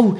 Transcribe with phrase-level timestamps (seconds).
[0.00, 0.14] Oh,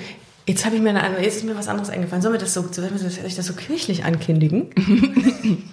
[0.46, 2.20] jetzt habe ich mir eine, jetzt ist mir was anderes eingefallen.
[2.22, 4.68] Sollen wir das so, sollen wir das, das so kirchlich ankündigen?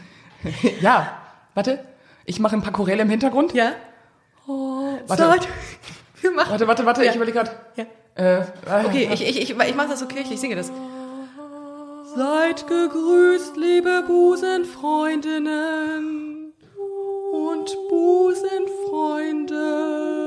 [0.82, 1.12] ja,
[1.56, 1.80] warte.
[2.26, 3.54] Ich mache ein paar Choräle im Hintergrund.
[3.54, 3.74] Ja.
[4.48, 5.28] Oh, warte.
[5.28, 5.48] warte.
[6.22, 6.52] Wir machen.
[6.52, 7.10] Warte, warte, warte, Ja.
[7.10, 7.52] ich überlege gerade.
[7.76, 7.84] Ja.
[8.16, 8.46] Äh,
[8.86, 10.72] Okay, ich, ich, ich, ich mache das so kirchlich, ich singe das.
[12.16, 16.54] Seid gegrüßt, liebe Busenfreundinnen
[17.32, 20.27] und Busenfreunde.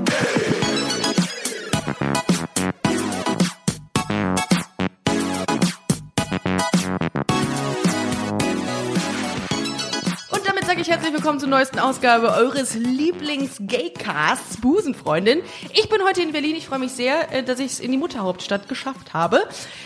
[10.81, 15.41] Ich herzlich willkommen zur neuesten Ausgabe eures Lieblings-Gaycasts, Busenfreundin.
[15.73, 16.55] Ich bin heute in Berlin.
[16.55, 19.43] Ich freue mich sehr, äh, dass ich es in die Mutterhauptstadt geschafft habe.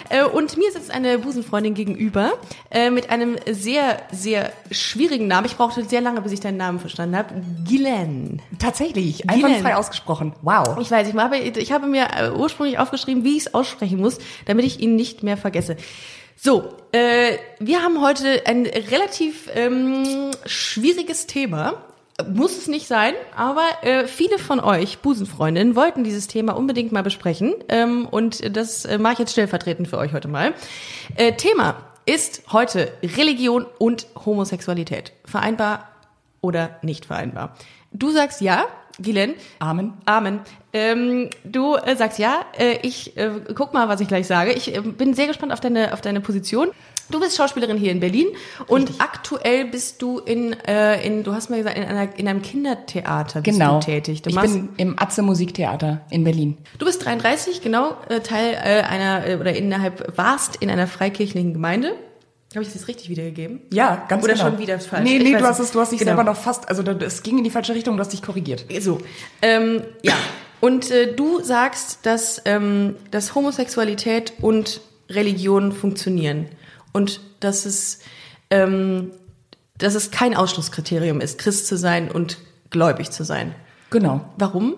[0.07, 2.31] Äh, Und mir sitzt eine Busenfreundin gegenüber
[2.71, 5.47] äh, mit einem sehr, sehr schwierigen Namen.
[5.47, 7.33] Ich brauchte sehr lange, bis ich deinen Namen verstanden habe.
[7.67, 8.41] Gillen.
[8.57, 10.31] Tatsächlich, einwandfrei ausgesprochen.
[10.43, 10.77] Wow.
[10.79, 14.63] Ich weiß, ich habe, ich habe mir ursprünglich aufgeschrieben, wie ich es aussprechen muss, damit
[14.63, 15.75] ich ihn nicht mehr vergesse.
[16.37, 21.81] So, äh, wir haben heute ein relativ ähm, schwieriges Thema.
[22.29, 27.03] Muss es nicht sein, aber äh, viele von euch, Busenfreundinnen, wollten dieses Thema unbedingt mal
[27.03, 27.55] besprechen.
[27.67, 30.53] Ähm, und das äh, mache ich jetzt stellvertretend für euch heute mal.
[31.15, 35.11] Äh, Thema ist heute Religion und Homosexualität.
[35.25, 35.89] Vereinbar
[36.41, 37.55] oder nicht vereinbar?
[37.91, 38.65] Du sagst ja,
[38.99, 39.33] Gilen.
[39.59, 39.93] Amen.
[40.05, 40.39] Amen.
[40.73, 44.51] Ähm, du äh, sagst ja, äh, ich äh, guck mal, was ich gleich sage.
[44.53, 46.69] Ich äh, bin sehr gespannt auf deine, auf deine Position.
[47.09, 48.25] Du bist Schauspielerin hier in Berlin
[48.67, 52.41] und aktuell bist du in, äh, in, du hast mir gesagt, in, einer, in einem
[52.41, 53.79] Kindertheater bist Genau.
[53.79, 54.23] du tätig.
[54.23, 56.57] Du, ich bin im Atze Musiktheater in Berlin.
[56.79, 61.93] du bist 33, genau, äh, Teil einer, oder innerhalb, warst in einer freikirchlichen Gemeinde.
[62.55, 63.61] Habe ich das jetzt richtig wiedergegeben?
[63.71, 64.45] Ja, ganz Oder genau.
[64.45, 65.03] schon wieder falsch?
[65.03, 66.09] Nee, nee, du hast es, du hast dich Genau.
[66.09, 68.65] selber noch fast, also es ging in die falsche Richtung, du hast dich korrigiert.
[68.79, 68.99] So,
[69.41, 70.13] ähm, ja.
[70.61, 76.47] Und äh, du sagst, dass, ähm, dass Homosexualität und Religion funktionieren
[76.93, 77.99] und dass es,
[78.49, 79.11] ähm,
[79.77, 82.37] dass es kein Ausschlusskriterium ist, Christ zu sein und
[82.69, 83.53] gläubig zu sein.
[83.89, 84.21] Genau.
[84.37, 84.75] Warum?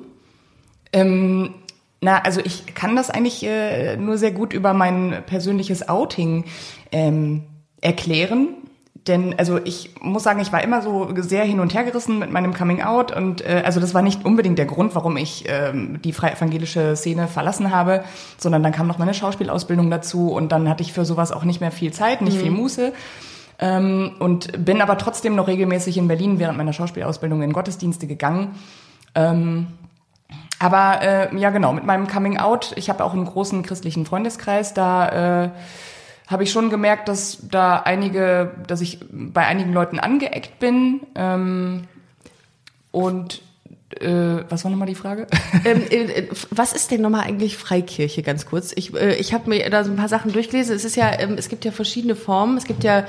[0.92, 1.54] Ähm,
[2.02, 6.46] na, also ich kann das eigentlich äh, nur sehr gut über mein persönliches Outing
[6.92, 7.44] ähm,
[7.82, 8.50] erklären.
[9.08, 12.32] Denn, also ich muss sagen, ich war immer so sehr hin und her gerissen mit
[12.32, 16.02] meinem Coming Out und äh, also das war nicht unbedingt der Grund, warum ich ähm,
[16.02, 18.04] die freie evangelische Szene verlassen habe,
[18.38, 21.62] sondern dann kam noch meine Schauspielausbildung dazu und dann hatte ich für sowas auch nicht
[21.62, 22.92] mehr viel Zeit, nicht viel Muße.
[23.60, 28.56] Ähm, und bin aber trotzdem noch regelmäßig in Berlin während meiner Schauspielausbildung in Gottesdienste gegangen.
[29.16, 29.68] Ähm,
[30.60, 34.74] aber äh, ja, genau, mit meinem Coming Out, ich habe auch einen großen christlichen Freundeskreis,
[34.74, 35.50] da äh,
[36.28, 41.02] habe ich schon gemerkt, dass da einige, dass ich bei einigen Leuten angeeckt bin.
[41.16, 41.86] Ähm,
[42.92, 43.42] und
[44.02, 45.28] äh, was war nochmal die Frage?
[45.66, 48.74] ähm, äh, was ist denn nochmal eigentlich Freikirche, ganz kurz?
[48.76, 50.76] Ich, äh, ich habe mir da so ein paar Sachen durchgelesen.
[50.76, 52.58] Es ist ja, ähm, es gibt ja verschiedene Formen.
[52.58, 53.06] Es gibt ja,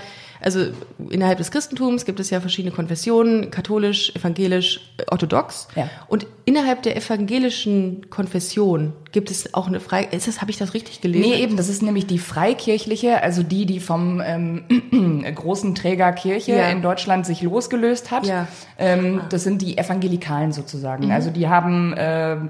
[0.48, 0.72] also
[1.10, 5.68] innerhalb des Christentums gibt es ja verschiedene Konfessionen, katholisch, evangelisch, äh, orthodox.
[5.76, 5.90] Ja.
[6.06, 10.08] Und innerhalb der evangelischen Konfession gibt es auch eine Frei.
[10.10, 11.28] Ist das, habe ich das richtig gelesen?
[11.30, 16.52] Nee, eben, das ist nämlich die freikirchliche, also die, die vom ähm, großen Träger Kirche
[16.52, 16.70] Ja.
[16.70, 18.26] in Deutschland sich losgelöst hat.
[18.26, 18.48] Ja.
[18.78, 21.12] Ähm, das sind die Evangelikalen sozusagen.
[21.12, 22.48] Also die haben, ähm,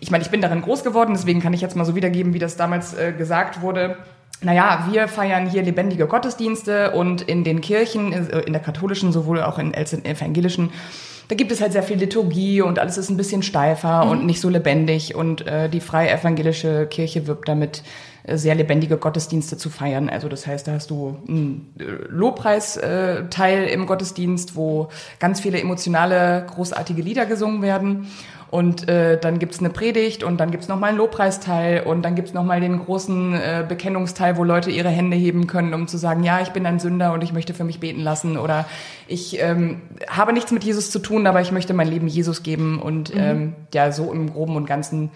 [0.00, 2.38] ich meine, ich bin darin groß geworden, deswegen kann ich jetzt mal so wiedergeben, wie
[2.38, 3.98] das damals äh, gesagt wurde.
[4.42, 9.42] Naja, wir feiern hier lebendige Gottesdienste und in den Kirchen, äh, in der katholischen, sowohl
[9.42, 10.70] auch in in evangelischen,
[11.28, 14.40] da gibt es halt sehr viel Liturgie und alles ist ein bisschen steifer und nicht
[14.40, 15.14] so lebendig.
[15.14, 17.82] Und äh, die freie evangelische Kirche wirbt damit,
[18.24, 20.08] äh, sehr lebendige Gottesdienste zu feiern.
[20.08, 25.40] Also das heißt, da hast du einen äh, Lobpreisteil äh, Teil im Gottesdienst, wo ganz
[25.40, 28.06] viele emotionale, großartige Lieder gesungen werden.
[28.50, 32.14] Und äh, dann gibt's eine Predigt und dann gibt's noch nochmal einen Lobpreisteil und dann
[32.14, 35.96] gibt's noch nochmal den großen äh, Bekennungsteil, wo Leute ihre Hände heben können, um zu
[35.96, 38.66] sagen, ja, ich bin ein Sünder und ich möchte für mich beten lassen oder
[39.08, 42.80] ich ähm, habe nichts mit Jesus zu tun, aber ich möchte mein Leben Jesus geben
[42.82, 45.10] und ähm, ja, so im Groben und Ganzen.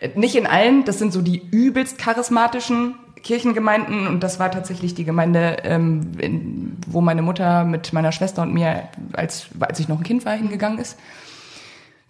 [0.00, 4.94] Äh, Nicht in allen, das sind so die übelst charismatischen Kirchengemeinden und das war tatsächlich
[4.96, 9.88] die Gemeinde, ähm, in, wo meine Mutter mit meiner Schwester und mir, als, als ich
[9.88, 10.98] noch ein Kind war, hingegangen ist.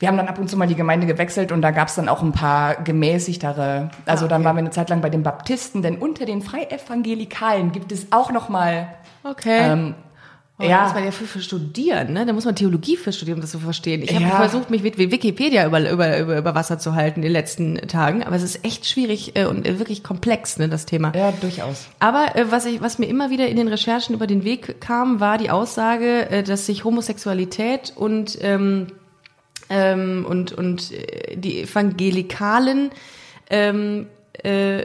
[0.02, 2.08] Wir haben dann ab und zu mal die Gemeinde gewechselt und da gab es dann
[2.08, 3.88] auch ein paar gemäßigtere.
[4.04, 4.46] Also Ah, dann okay.
[4.46, 8.32] waren wir eine Zeit lang bei den Baptisten, denn unter den Freievangelikalen gibt es auch
[8.32, 8.88] noch mal
[9.22, 9.58] Okay.
[9.60, 9.94] ähm,
[10.58, 10.78] Oh, Ja.
[10.78, 12.26] Da muss man ja für, für studieren, ne?
[12.26, 14.02] Da muss man Theologie für studieren, um das zu verstehen.
[14.02, 14.30] Ich habe Ja.
[14.36, 18.22] versucht, mich mit Wikipedia über, über, über, über Wasser zu halten in den letzten Tagen,
[18.24, 21.12] aber es ist echt schwierig äh, und äh, wirklich komplex, ne, das Thema.
[21.16, 21.86] Ja, durchaus.
[22.00, 25.20] Aber äh, was, ich, was mir immer wieder in den Recherchen über den Weg kam,
[25.20, 28.88] war die Aussage, äh, dass sich Homosexualität und ähm,
[29.72, 32.90] ähm, und und äh, die Evangelikalen
[33.48, 34.06] ähm,
[34.42, 34.82] äh,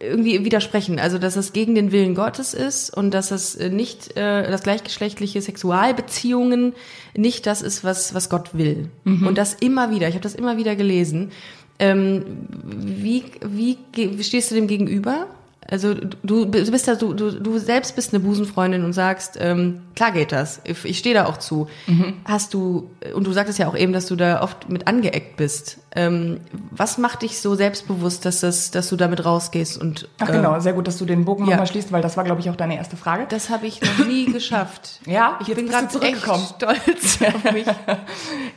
[0.00, 0.98] irgendwie widersprechen.
[0.98, 4.62] Also dass es gegen den Willen Gottes ist und dass es äh, nicht äh, das
[4.62, 6.74] gleichgeschlechtliche Sexualbeziehungen
[7.16, 8.90] nicht das ist, was was Gott will.
[9.26, 10.08] Und das immer wieder.
[10.08, 11.30] Ich habe das immer wieder gelesen.
[11.78, 15.28] Ähm, wie, wie, wie stehst du dem gegenüber?
[15.66, 19.82] Also du, du bist ja, du, du, du selbst bist eine Busenfreundin und sagst, ähm,
[19.94, 20.62] klar geht das.
[20.64, 21.68] Ich, ich stehe da auch zu.
[22.24, 25.78] Hast du, und du sagtest ja auch eben, dass du da oft mit angeeckt bist.
[25.96, 26.40] Ähm,
[26.70, 30.74] was macht dich so selbstbewusst, dass, das, dass du damit rausgehst und Ach genau, sehr
[30.74, 31.52] gut, dass du den Bogen ja.
[31.52, 33.26] nochmal schließt, weil das war, glaube ich, auch deine erste Frage.
[33.28, 35.00] das habe ich noch nie geschafft.
[35.06, 36.44] Ja, ich bin gerade zurückgekommen.
[36.56, 37.66] Stolz auf mich.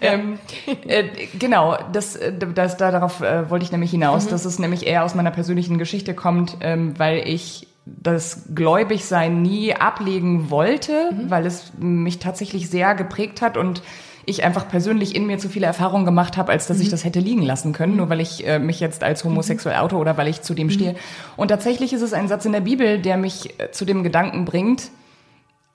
[0.01, 0.39] Ähm,
[0.87, 1.05] äh,
[1.39, 5.05] genau, das, äh, das, da, darauf äh, wollte ich nämlich hinaus, dass es nämlich eher
[5.05, 11.71] aus meiner persönlichen Geschichte kommt, ähm, weil ich das Gläubigsein nie ablegen wollte, weil es
[11.79, 13.81] mich tatsächlich sehr geprägt hat und
[14.25, 17.19] ich einfach persönlich in mir zu viele Erfahrungen gemacht habe, als dass ich das hätte
[17.19, 20.41] liegen lassen können, nur weil ich äh, mich jetzt als homosexuell oute oder weil ich
[20.41, 20.95] zu dem stehe.
[21.37, 24.45] Und tatsächlich ist es ein Satz in der Bibel, der mich äh, zu dem Gedanken
[24.45, 24.91] bringt,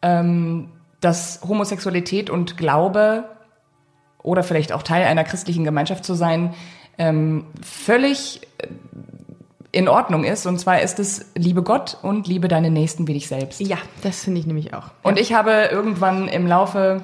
[0.03, 0.69] ähm,
[1.01, 3.25] dass Homosexualität und Glaube
[4.23, 6.55] oder vielleicht auch Teil einer christlichen Gemeinschaft zu sein,
[6.99, 8.67] ähm, völlig äh,
[9.73, 10.47] in Ordnung ist.
[10.47, 13.61] Und zwar ist es liebe Gott und liebe deine Nächsten wie dich selbst.
[13.61, 14.85] Ja, das finde ich nämlich auch.
[15.03, 17.03] Und ich habe irgendwann im Laufe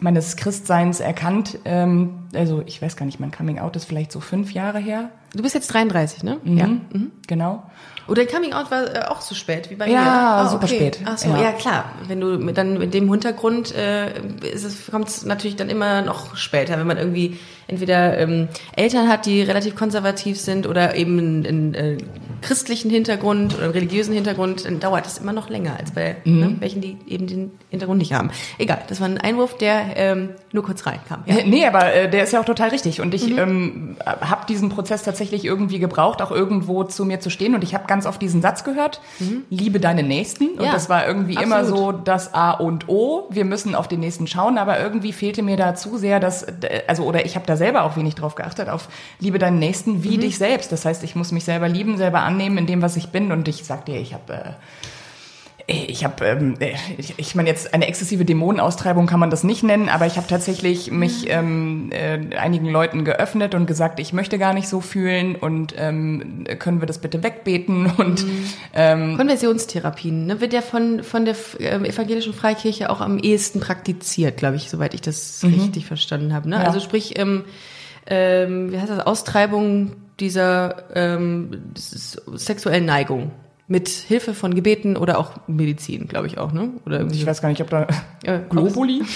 [0.00, 4.20] meines Christseins erkannt, ähm, also ich weiß gar nicht, mein Coming Out ist vielleicht so
[4.20, 5.10] fünf Jahre her.
[5.34, 6.38] Du bist jetzt 33, ne?
[6.42, 6.58] Mhm.
[6.58, 6.68] Ja.
[7.28, 7.62] Genau.
[8.08, 10.48] Oder Coming Out war äh, auch so spät wie bei Ja, mir.
[10.50, 11.00] super spät.
[11.04, 11.40] Ach so, Ja.
[11.42, 11.52] ja.
[11.52, 11.84] klar.
[12.08, 14.12] Wenn du mit, dann mit dem Hintergrund äh,
[14.90, 17.38] kommt es natürlich dann immer noch später, wenn man irgendwie
[17.70, 21.98] entweder ähm, Eltern hat, die relativ konservativ sind oder eben einen, einen äh,
[22.42, 26.38] christlichen Hintergrund oder einen religiösen Hintergrund, dann dauert es immer noch länger als bei Mhm.
[26.40, 28.30] ne, welchen, die eben den Hintergrund nicht haben.
[28.58, 31.22] Egal, das war ein Einwurf, der ähm, nur kurz reinkam.
[31.26, 31.36] Ja.
[31.46, 33.00] Nee, aber äh, der ist ja auch total richtig.
[33.00, 37.54] Und ich ähm, habe diesen Prozess tatsächlich irgendwie gebraucht, auch irgendwo zu mir zu stehen.
[37.54, 39.00] Und ich habe ganz oft diesen Satz gehört,
[39.50, 40.48] liebe deine Nächsten.
[40.50, 42.08] Und Ja, das war irgendwie immer so absolut.
[42.08, 43.26] das A und O.
[43.30, 44.58] Wir müssen auf den Nächsten schauen.
[44.58, 47.84] Aber irgendwie fehlte mir da zu sehr, dass, äh, also, oder ich habe da selber
[47.84, 48.88] auch wenig drauf geachtet, auf
[49.20, 50.72] liebe deinen Nächsten wie dich selbst.
[50.72, 53.30] Das heißt, ich muss mich selber lieben, selber annehmen in dem, was ich bin.
[53.30, 54.32] Und ich sag dir, ich habe...
[54.34, 54.52] Äh,
[55.66, 56.54] ich habe, ähm,
[56.98, 60.26] ich, ich meine jetzt eine exzessive Dämonenaustreibung kann man das nicht nennen, aber ich habe
[60.26, 65.36] tatsächlich mich ähm, äh, einigen Leuten geöffnet und gesagt, ich möchte gar nicht so fühlen
[65.36, 68.24] und ähm, können wir das bitte wegbeten und
[68.74, 74.36] ähm, Konversionstherapien ne, wird ja von, von der ähm, evangelischen Freikirche auch am ehesten praktiziert,
[74.36, 76.48] glaube ich, soweit ich das richtig verstanden habe.
[76.48, 76.56] Ne?
[76.56, 76.62] Ja.
[76.62, 77.44] Also sprich, ähm,
[78.06, 83.32] ähm, wie heißt das, Austreibung dieser ähm, sexuellen Neigung
[83.70, 86.70] mit Hilfe von Gebeten oder auch Medizin, glaube ich auch, ne?
[86.86, 87.86] Oder irgendwie ich weiß gar nicht, ob da
[88.24, 89.02] äh, Globuli.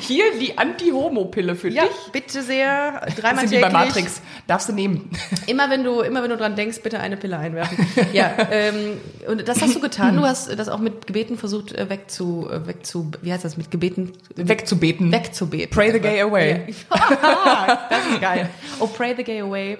[0.00, 1.92] Hier die Anti-Homo-Pille für Ja, dich.
[2.12, 3.00] bitte sehr.
[3.06, 3.86] Das Dreimal sind wie bei täglich.
[3.86, 4.20] Matrix.
[4.46, 5.10] Darfst du nehmen.
[5.46, 7.86] Immer wenn du, immer wenn du dran denkst, bitte eine Pille einwerfen.
[8.12, 10.16] ja, ähm, und das hast du getan.
[10.16, 13.70] Du hast das auch mit Gebeten versucht äh, wegzu, äh, wegzu, wie heißt das, mit
[13.70, 15.10] Gebeten Wegzubeten.
[15.12, 15.70] wegzubeten.
[15.70, 16.74] Pray the gay away.
[16.90, 17.86] Ja.
[17.90, 18.50] das ist geil.
[18.80, 19.78] Oh, Pray the Gay Away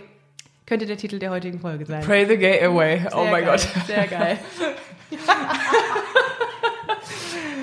[0.72, 2.02] könnte der Titel der heutigen Folge sein.
[2.02, 3.02] Pray the gay away.
[3.12, 3.86] Oh Sehr mein geil, Gott.
[3.86, 4.38] Sehr geil.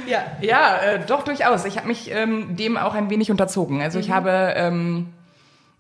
[0.08, 0.26] ja.
[0.42, 1.66] Ja, äh, doch durchaus.
[1.66, 3.82] Ich habe mich ähm, dem auch ein wenig unterzogen.
[3.82, 4.04] Also Mhm.
[4.04, 5.08] ich habe ähm,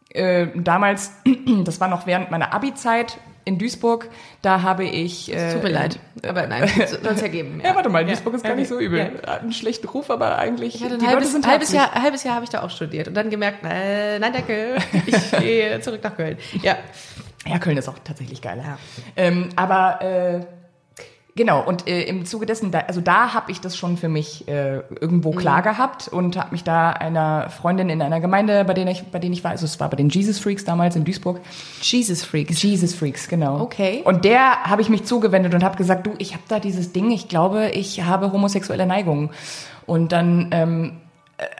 [0.09, 1.11] äh, damals,
[1.65, 3.19] das war noch während meiner Abi-Zeit
[3.49, 4.07] in Duisburg,
[4.41, 5.33] da habe ich.
[5.33, 5.99] Äh, Tut mir leid.
[6.25, 7.61] Aber nein, soll es ja geben.
[7.63, 8.07] Ja, warte mal, Ja.
[8.09, 8.99] Duisburg ist gar Ja, nicht so übel.
[8.99, 9.31] ja.
[9.33, 10.75] Hat einen schlechten Ruf, aber eigentlich.
[10.75, 11.71] Ich hatte ein die halbes, halbes.
[11.73, 15.31] Jahr, halbes Jahr habe ich da auch studiert und dann gemerkt, äh, nein, danke, ich
[15.39, 16.37] gehe zurück nach Köln.
[16.61, 16.77] Ja.
[17.45, 18.63] Ja, Köln ist auch tatsächlich geiler.
[18.63, 18.77] Ja.
[19.15, 20.39] Ähm, aber äh,
[21.35, 24.47] genau, und äh, im Zuge dessen, da, also da habe ich das schon für mich
[24.47, 25.37] äh, irgendwo Mhm.
[25.37, 29.19] klar gehabt und habe mich da einer Freundin in einer Gemeinde, bei der ich, bei
[29.19, 31.39] denen ich war, also es war bei den Jesus Freaks damals in Duisburg,
[31.81, 32.61] Jesus Freaks.
[32.61, 33.61] Jesus Freaks, genau.
[33.61, 34.01] Okay.
[34.05, 37.11] Und der habe ich mich zugewendet und habe gesagt, du, ich habe da dieses Ding,
[37.11, 39.29] ich glaube, ich habe homosexuelle Neigungen.
[39.85, 41.08] Und dann, ähm, äh,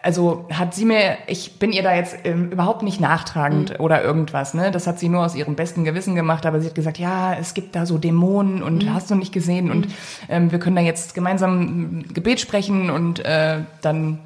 [0.01, 4.53] also hat sie mir, ich bin ihr da jetzt ähm, überhaupt nicht nachtragend oder irgendwas,
[4.53, 4.71] ne?
[4.71, 7.53] Das hat sie nur aus ihrem besten Gewissen gemacht, aber sie hat gesagt, ja, es
[7.53, 9.87] gibt da so Dämonen und hast du nicht gesehen und
[10.27, 14.19] ähm, wir können da jetzt gemeinsam ein Gebet sprechen und äh, dann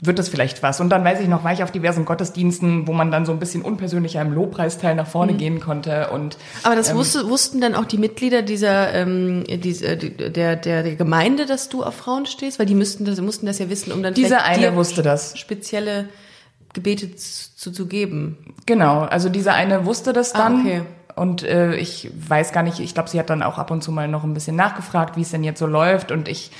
[0.00, 0.80] wird das vielleicht was.
[0.80, 3.40] Und dann weiß ich noch, war ich auf diversen Gottesdiensten, wo man dann so ein
[3.40, 5.38] bisschen unpersönlicher im Lobpreisteil nach vorne Mhm.
[5.38, 6.10] gehen konnte.
[6.10, 10.54] Und Aber das ähm, wusste, wussten dann auch die Mitglieder dieser, ähm, diese, die- der,
[10.54, 12.60] der, der Gemeinde, dass du auf Frauen stehst?
[12.60, 15.36] Weil die müssten das, mussten das ja wissen, um dann diese vielleicht eine wusste das.
[15.36, 16.08] spezielle
[16.74, 18.54] Gebete zu, zu geben.
[18.66, 20.60] Genau, also diese eine wusste das Ah, dann.
[20.60, 20.82] okay.
[21.16, 23.90] Und äh, ich weiß gar nicht, ich glaube, sie hat dann auch ab und zu
[23.90, 26.12] mal noch ein bisschen nachgefragt, wie es denn jetzt so läuft.
[26.12, 26.52] Und ich,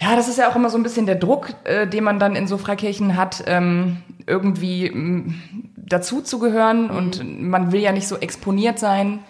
[0.00, 2.36] ja, das ist ja auch immer so ein bisschen der Druck, äh, den man dann
[2.36, 5.34] in so Freikirchen hat, ähm, irgendwie mh,
[5.76, 6.90] dazu zu gehören.
[6.90, 9.20] Und man will ja nicht so exponiert sein.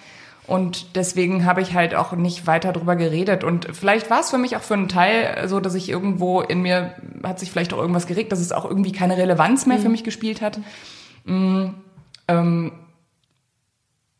[0.47, 3.45] Und deswegen habe ich halt auch nicht weiter drüber geredet.
[3.45, 6.63] Und vielleicht war es für mich auch für einen Teil so, dass ich irgendwo in
[6.63, 9.91] mir, hat sich vielleicht auch irgendwas geregt, dass es auch irgendwie keine Relevanz mehr für
[9.91, 10.59] mich gespielt hat.
[11.25, 11.67] Mm,
[12.29, 12.73] ähm,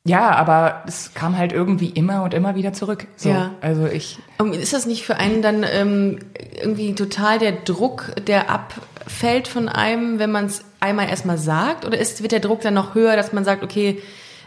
[0.09, 3.07] ja, aber es kam halt irgendwie immer und immer wieder zurück.
[3.17, 3.53] So, Ja.
[3.61, 4.19] Also ich,
[4.53, 6.19] ist das nicht für einen dann ähm,
[6.61, 11.85] irgendwie total der Druck, der abfällt von einem, wenn man es einmal erstmal sagt?
[11.85, 14.01] Oder ist, wird der Druck dann noch höher, dass man sagt, okay,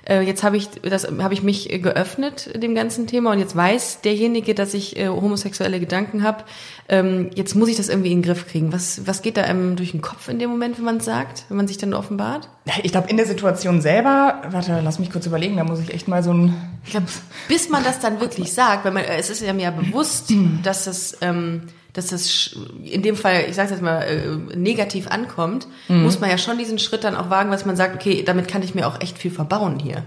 [0.07, 4.01] äh, jetzt habe ich, das habe ich mich geöffnet dem ganzen Thema und jetzt weiß
[4.01, 6.43] derjenige, dass ich äh, homosexuelle Gedanken habe.
[6.89, 8.73] Ähm, jetzt muss ich das irgendwie in den Griff kriegen.
[8.73, 11.45] Was, was geht da einem durch den Kopf in dem Moment, wenn man es sagt,
[11.49, 12.49] wenn man sich dann offenbart?
[12.83, 16.07] ich glaube, in der Situation selber, warte, lass mich kurz überlegen, da muss ich echt
[16.07, 16.53] mal so ein,
[16.85, 17.07] Ich glaube,
[17.47, 20.31] bis man das dann wirklich sagt, weil man, es ist ja mir bewusst,
[20.63, 25.67] dass das, ähm, dass das in dem Fall, ich sage jetzt mal, äh, negativ ankommt,
[25.87, 28.63] muss man ja schon diesen Schritt dann auch wagen, dass man sagt, okay, damit kann
[28.63, 30.03] ich mir auch echt viel verbauen hier,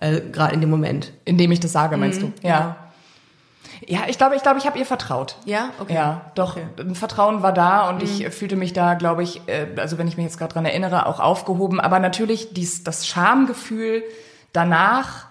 [0.00, 1.12] äh, gerade in dem Moment.
[1.24, 2.32] indem ich das sage, meinst du?
[2.42, 2.76] Ja.
[3.86, 5.36] Ja, ich glaube, ich glaube, ich habe ihr vertraut.
[5.44, 5.94] Ja, okay.
[5.94, 6.56] Ja, doch.
[6.56, 6.94] Okay.
[6.94, 10.24] Vertrauen war da und ich fühlte mich da, glaube ich, äh, also wenn ich mich
[10.24, 11.78] jetzt gerade dran erinnere, auch aufgehoben.
[11.78, 14.02] Aber natürlich dies, das Schamgefühl
[14.52, 15.27] danach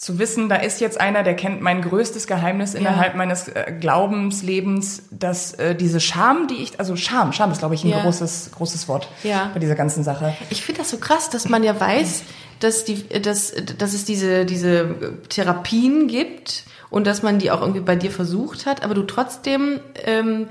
[0.00, 5.02] zu wissen, da ist jetzt einer, der kennt mein größtes Geheimnis innerhalb meines äh, Glaubenslebens,
[5.10, 8.00] dass äh, diese Scham, die ich, also Scham, Scham ist, glaube ich, ein Ja.
[8.00, 9.50] großes, großes Wort Ja.
[9.52, 10.34] bei dieser ganzen Sache.
[10.48, 12.22] Ich finde das so krass, dass man ja weiß,
[12.60, 17.80] dass, die, dass, dass es diese, diese Therapien gibt und dass man die auch irgendwie
[17.80, 20.48] bei dir versucht hat, aber du trotzdem ähm,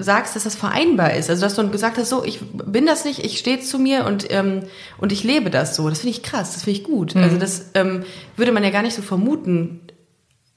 [0.00, 1.30] sagst, dass das vereinbar ist.
[1.30, 4.30] Also dass du gesagt hast, so, ich bin das nicht, ich stehe zu mir und,
[4.30, 4.64] ähm,
[4.98, 5.88] und ich lebe das so.
[5.88, 7.16] Das finde ich krass, das finde ich gut.
[7.16, 8.04] Also das ähm,
[8.36, 9.80] würde man ja gar nicht so vermuten.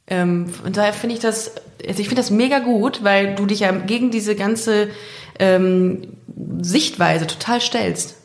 [0.07, 1.53] Ähm, von daher finde ich das,
[1.87, 4.89] also ich finde das mega gut, weil du dich ja gegen diese ganze
[5.39, 6.01] ähm,
[6.61, 8.15] Sichtweise total stellst.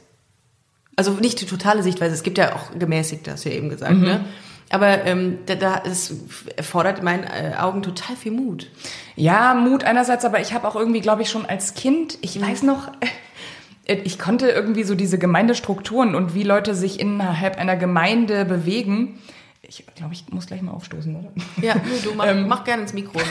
[0.96, 3.94] Also nicht die totale Sichtweise, es gibt ja auch gemäßigt, hast du ja eben gesagt,
[4.00, 4.24] ne?
[4.70, 6.14] Aber ähm, da, da es
[6.56, 8.70] erfordert in meinen äh, Augen total viel Mut.
[9.16, 12.64] Ja, Mut einerseits, aber ich habe auch irgendwie, glaube ich, schon als Kind, ich weiß
[12.64, 12.92] noch,
[13.86, 19.18] äh, ich konnte irgendwie so diese Gemeindestrukturen und wie Leute sich innerhalb einer Gemeinde bewegen.
[19.62, 21.32] Ich glaube, ich muss gleich mal aufstoßen, oder?
[21.62, 23.18] Ja, du mach, mach gerne ins Mikro.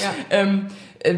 [0.00, 0.14] Ja.
[0.30, 0.66] ähm,
[1.00, 1.14] äh,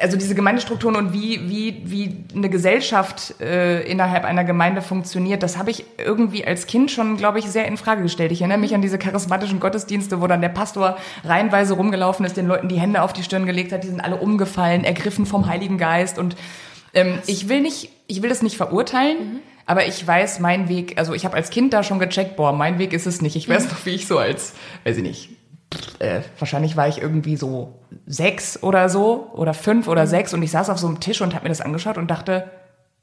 [0.00, 5.58] also diese Gemeindestrukturen und wie, wie, wie eine Gesellschaft äh, innerhalb einer Gemeinde funktioniert, das
[5.58, 8.32] habe ich irgendwie als Kind schon, glaube ich, sehr in Frage gestellt.
[8.32, 12.46] Ich erinnere mich an diese charismatischen Gottesdienste, wo dann der Pastor reihenweise rumgelaufen ist, den
[12.46, 15.78] Leuten die Hände auf die Stirn gelegt hat, die sind alle umgefallen, ergriffen vom Heiligen
[15.78, 16.18] Geist.
[16.18, 16.36] Und
[16.94, 19.40] ähm, ich will nicht, ich will das nicht verurteilen.
[19.66, 22.78] Aber ich weiß, mein Weg, also ich habe als Kind da schon gecheckt, boah, mein
[22.78, 23.36] Weg ist es nicht.
[23.36, 25.28] Ich weiß noch, wie ich so als, weiß ich nicht,
[25.98, 27.74] äh, wahrscheinlich war ich irgendwie so
[28.06, 31.34] sechs oder so oder fünf oder sechs und ich saß auf so einem Tisch und
[31.34, 32.50] habe mir das angeschaut und dachte,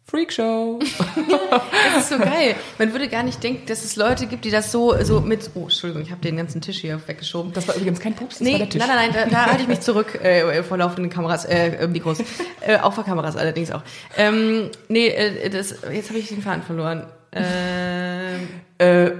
[0.07, 0.77] Freakshow.
[0.79, 2.55] Das ist so geil.
[2.77, 5.49] Man würde gar nicht denken, dass es Leute gibt, die das so, so mit.
[5.55, 7.53] Oh, Entschuldigung, ich habe den ganzen Tisch hier weggeschoben.
[7.53, 8.79] Das war übrigens kein Pups, das war Nee, der Tisch.
[8.79, 11.87] nein, nein, nein, da, da halte ich mich zurück äh, vor laufenden Kameras, äh, äh,
[11.87, 12.19] Mikros.
[12.61, 13.83] Äh, auch vor Kameras allerdings auch.
[14.17, 17.05] Ähm, nee, äh, das, jetzt habe ich den Faden verloren.
[17.31, 19.11] Ähm, Äh,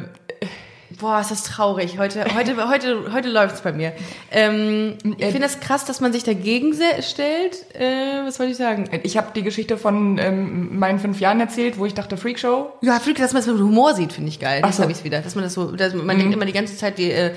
[1.00, 1.98] boah, ist das traurig.
[1.98, 3.94] Heute, heute, heute, heute läuft's bei mir.
[4.32, 7.76] Ähm, ich finde das krass, dass man sich dagegen stellt.
[7.76, 8.90] Äh, was wollte ich sagen?
[9.04, 12.72] ich habe die Geschichte von ähm, meinen fünf Jahren erzählt, wo ich dachte, Freakshow.
[12.82, 14.62] Ja, Flüge, dass man es mit Humor sieht, finde ich geil.
[14.64, 14.84] Ach Das so.
[14.84, 15.22] habe ich wieder.
[15.22, 17.34] Dass man das so, dass man denkt immer die ganze Zeit, die äh,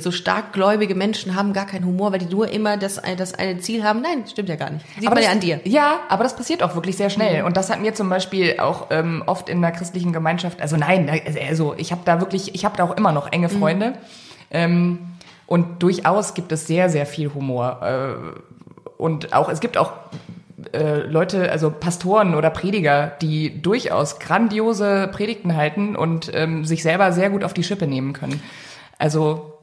[0.00, 3.58] so stark gläubige Menschen haben gar keinen Humor, weil die nur immer das, das eine
[3.58, 4.02] Ziel haben.
[4.02, 4.84] Nein, stimmt ja gar nicht.
[4.94, 5.60] Sieht man das, ja an dir.
[5.64, 7.44] Ja, aber das passiert auch wirklich sehr schnell.
[7.44, 11.10] Und das hat mir zum Beispiel auch ähm, oft in der christlichen Gemeinschaft, also nein,
[11.48, 13.94] also ich habe da wirklich, ich habe da auch immer noch enge Freunde.
[14.50, 14.98] Ähm,
[15.46, 17.80] und durchaus gibt es sehr, sehr viel Humor.
[17.82, 19.92] Äh, und auch, es gibt auch
[20.72, 27.12] äh, Leute, also Pastoren oder Prediger, die durchaus grandiose Predigten halten und ähm, sich selber
[27.12, 28.42] sehr gut auf die Schippe nehmen können.
[28.98, 29.54] Also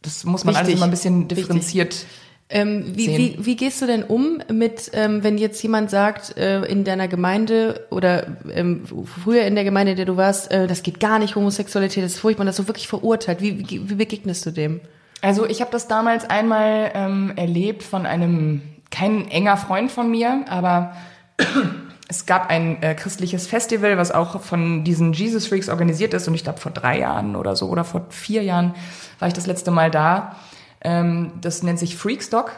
[0.00, 0.80] das muss man alles Wichtig.
[0.80, 2.06] immer ein bisschen Wichtig.
[2.54, 3.18] Ähm, wie, sehen.
[3.18, 7.08] wie, wie gehst du denn um mit, ähm, wenn jetzt jemand sagt, äh, in deiner
[7.08, 8.84] Gemeinde oder ähm,
[9.24, 12.12] früher in der Gemeinde, in der du warst, äh, das geht gar nicht, Homosexualität, das
[12.12, 13.40] ist furchtbar, das so wirklich verurteilt.
[13.40, 14.82] Wie, wie, wie begegnest du dem?
[15.22, 20.44] Also ich habe das damals einmal ähm, erlebt von einem, kein enger Freund von mir,
[20.48, 20.94] aber
[22.08, 26.28] es gab ein äh, christliches Festival, was auch von diesen Jesus Freaks organisiert ist.
[26.28, 28.74] Und ich glaube, vor drei Jahren oder so oder vor vier Jahren
[29.20, 30.36] war ich das letzte Mal da.
[30.84, 32.52] Ähm, das nennt sich Freakstock.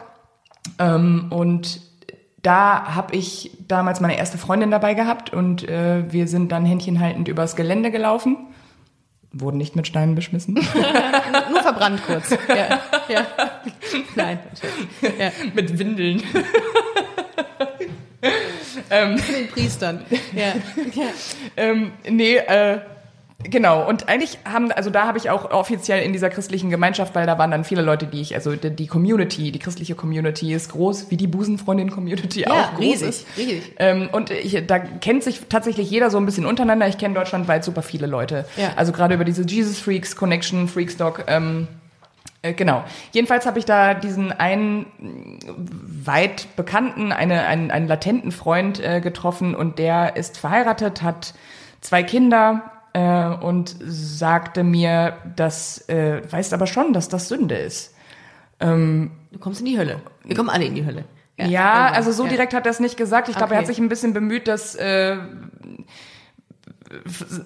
[0.79, 1.81] Ähm, und
[2.41, 7.27] da habe ich damals meine erste Freundin dabei gehabt und äh, wir sind dann händchenhaltend
[7.27, 8.37] übers Gelände gelaufen.
[9.31, 10.53] Wurden nicht mit Steinen beschmissen.
[11.51, 12.29] Nur verbrannt kurz.
[12.47, 12.79] Ja,
[13.09, 13.25] ja.
[14.15, 14.39] Nein.
[15.19, 15.31] Ja.
[15.53, 16.23] mit Windeln.
[18.89, 20.05] ähm, den Priestern.
[20.33, 20.53] Ja.
[20.93, 21.09] ja.
[21.57, 22.79] Ähm, nee, äh,
[23.49, 27.25] Genau, und eigentlich haben, also da habe ich auch offiziell in dieser christlichen Gemeinschaft, weil
[27.25, 31.11] da waren dann viele Leute, die ich, also die, Community, die christliche Community ist groß,
[31.11, 33.27] wie die Busenfreundin-Community Ja, auch groß riesig, ist.
[33.37, 33.73] riesig.
[33.77, 36.87] Ähm, und ich, da kennt sich tatsächlich jeder so ein bisschen untereinander.
[36.87, 38.45] Ich kenne deutschlandweit super viele Leute.
[38.57, 38.73] Ja.
[38.75, 41.67] Also gerade über diese Jesus Freaks Connection, Freakstock, ähm,
[42.41, 42.83] äh, Genau.
[43.11, 44.85] Jedenfalls habe ich da diesen einen
[46.03, 51.33] weit bekannten, eine, einen, einen latenten Freund äh, getroffen und der ist verheiratet, hat
[51.81, 57.93] zwei Kinder äh, und sagte mir, dass, äh, weißt aber schon, dass das Sünde ist.
[58.57, 59.99] Du kommst in die Hölle.
[60.23, 61.03] Wir kommen alle in die Hölle.
[61.37, 61.93] Ja, irgendwann.
[61.95, 62.29] also so Ja.
[62.29, 63.27] direkt hat er es nicht gesagt.
[63.27, 63.67] Ich glaube, er Okay.
[63.67, 65.17] hat sich ein bisschen bemüht, das äh,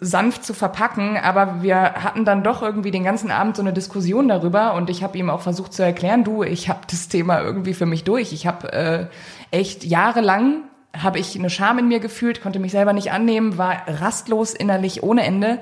[0.01, 4.27] sanft zu verpacken, aber wir hatten dann doch irgendwie den ganzen Abend so eine Diskussion
[4.27, 7.73] darüber und ich habe ihm auch versucht zu erklären, du, ich habe das Thema irgendwie
[7.73, 8.33] für mich durch.
[8.33, 9.05] Ich habe äh,
[9.49, 10.63] echt jahrelang
[11.01, 15.03] habe ich eine Scham in mir gefühlt, konnte mich selber nicht annehmen, war rastlos innerlich
[15.03, 15.59] ohne Ende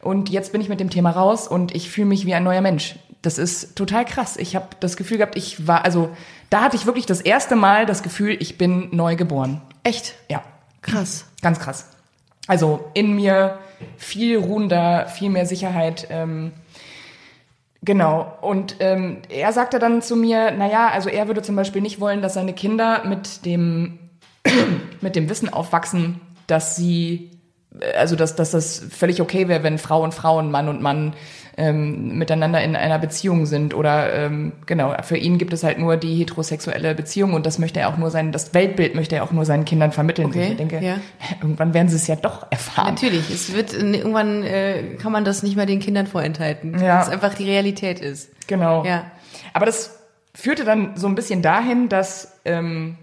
[0.00, 2.60] und jetzt bin ich mit dem Thema raus und ich fühle mich wie ein neuer
[2.60, 2.96] Mensch.
[3.22, 4.36] Das ist total krass.
[4.36, 6.10] Ich habe das Gefühl gehabt, ich war also
[6.50, 9.60] da hatte ich wirklich das erste Mal das Gefühl, ich bin neu geboren.
[9.82, 10.14] Echt?
[10.28, 10.42] Ja,
[10.82, 11.26] Krass.
[11.42, 11.90] ganz krass.
[12.46, 13.58] Also in mir
[13.98, 16.06] viel ruhender, viel mehr Sicherheit.
[16.10, 16.52] Ähm,
[17.82, 18.32] genau.
[18.40, 22.22] Und ähm, er sagte dann zu mir, naja, also er würde zum Beispiel nicht wollen,
[22.22, 23.98] dass seine Kinder mit dem,
[25.00, 27.30] mit dem Wissen aufwachsen, dass sie,
[27.80, 30.80] äh, also dass, dass das völlig okay wäre, wenn Frau und Frau und Mann und
[30.82, 31.14] Mann
[31.56, 35.96] ähm, miteinander in einer Beziehung sind oder ähm, genau, für ihn gibt es halt nur
[35.96, 39.32] die heterosexuelle Beziehung und das möchte er auch nur sein, das Weltbild möchte er auch
[39.32, 40.28] nur seinen Kindern vermitteln.
[40.28, 40.98] Okay, ich denke, ja.
[41.42, 42.94] irgendwann werden sie es ja doch erfahren.
[42.94, 46.98] Natürlich, es wird äh, irgendwann äh, kann man das nicht mehr den Kindern vorenthalten, Ja.
[46.98, 48.30] dass es einfach die Realität ist.
[48.46, 48.84] Genau.
[48.84, 49.06] Ja.
[49.52, 49.98] Aber das
[50.34, 52.96] führte dann so ein bisschen dahin, dass ähm,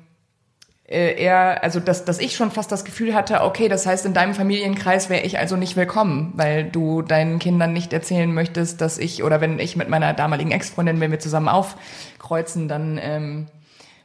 [0.88, 4.14] äh, er, also dass, dass ich schon fast das Gefühl hatte, okay, das heißt, in
[4.14, 8.98] deinem Familienkreis wäre ich also nicht willkommen, weil du deinen Kindern nicht erzählen möchtest, dass
[8.98, 13.48] ich, oder wenn ich mit meiner damaligen Ex-Freundin, wenn wir zusammen aufkreuzen, dann ähm,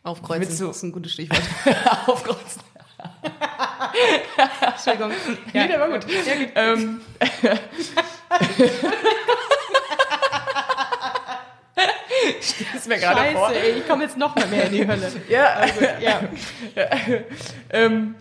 [0.02, 1.42] Aufkreuzen du- ist ein gutes Stichwort.
[2.06, 2.62] aufkreuzen.
[4.60, 5.10] Entschuldigung.
[5.52, 6.06] Nee, der war gut.
[6.54, 7.00] Ähm,
[12.76, 13.48] ist mir gerade vor.
[13.48, 15.10] Scheiße, ich komme jetzt noch mal mehr in die Hölle.
[15.28, 16.20] Ja, Also, ja.
[17.70, 18.14] ähm,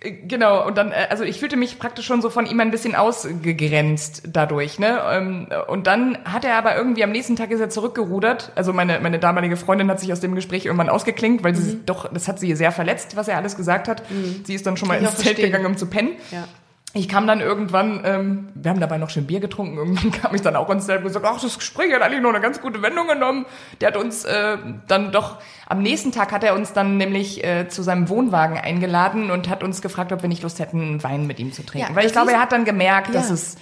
[0.00, 2.70] äh, genau, und dann, äh, also ich fühlte mich praktisch schon so von ihm ein
[2.70, 5.00] bisschen ausgegrenzt dadurch, ne?
[5.10, 8.52] Ähm, Und dann hat er aber irgendwie am nächsten Tag ist er zurückgerudert.
[8.54, 12.12] Also meine, meine damalige Freundin hat sich aus dem Gespräch irgendwann ausgeklinkt, weil sie doch,
[12.12, 14.02] das hat sie sehr verletzt, was er alles gesagt hat.
[14.44, 15.46] Sie ist dann schon mal ich ins Zelt verstehen.
[15.46, 16.12] gegangen, um zu pennen.
[16.30, 16.46] Ja.
[16.96, 20.40] Ich kam dann irgendwann, ähm, wir haben dabei noch schön Bier getrunken, irgendwann kam ich
[20.42, 22.80] dann auch ins Zelt und gesagt, ach, das Gespräch hat eigentlich noch eine ganz gute
[22.82, 23.46] Wendung genommen.
[23.80, 24.56] Der hat uns äh,
[24.88, 25.36] dann doch,
[25.68, 29.62] am nächsten Tag hat er uns dann nämlich äh, zu seinem Wohnwagen eingeladen und hat
[29.62, 31.88] uns gefragt, ob wir nicht Lust hätten, einen Wein mit ihm zu trinken.
[31.90, 33.34] Ja, Weil ich glaube, er hat dann gemerkt, dass Ja.
[33.34, 33.56] es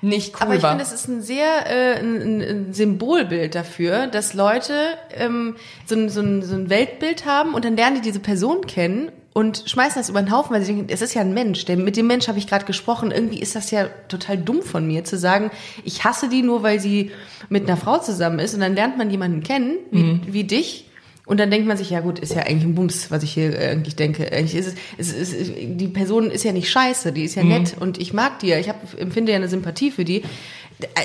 [0.00, 0.70] nicht cool Aber ich war.
[0.70, 4.72] finde, es ist ein sehr äh, ein, ein- ein Symbolbild dafür, dass Leute
[5.12, 8.64] ähm, so, ein, so, ein, so ein Weltbild haben und dann lernen die diese Person
[8.66, 11.64] kennen und schmeißen das über den Haufen, weil sie denken, es ist ja ein Mensch,
[11.64, 13.12] der, mit dem Mensch habe ich gerade gesprochen.
[13.12, 15.50] Irgendwie ist das ja total dumm von mir zu sagen,
[15.84, 17.12] ich hasse die nur, weil sie
[17.48, 20.20] mit einer Frau zusammen ist und dann lernt man jemanden kennen, wie, Mhm.
[20.26, 20.84] wie dich.
[21.24, 23.52] Und dann denkt man sich, ja gut, ist ja eigentlich ein Bums, was ich hier
[23.56, 24.32] äh, eigentlich denke.
[24.32, 27.50] Eigentlich ist es, es ist, die Person ist ja nicht scheiße, die ist Mhm.
[27.50, 28.58] ja nett und ich mag die ja.
[28.58, 30.22] Ich hab, empfinde ja eine Sympathie für die.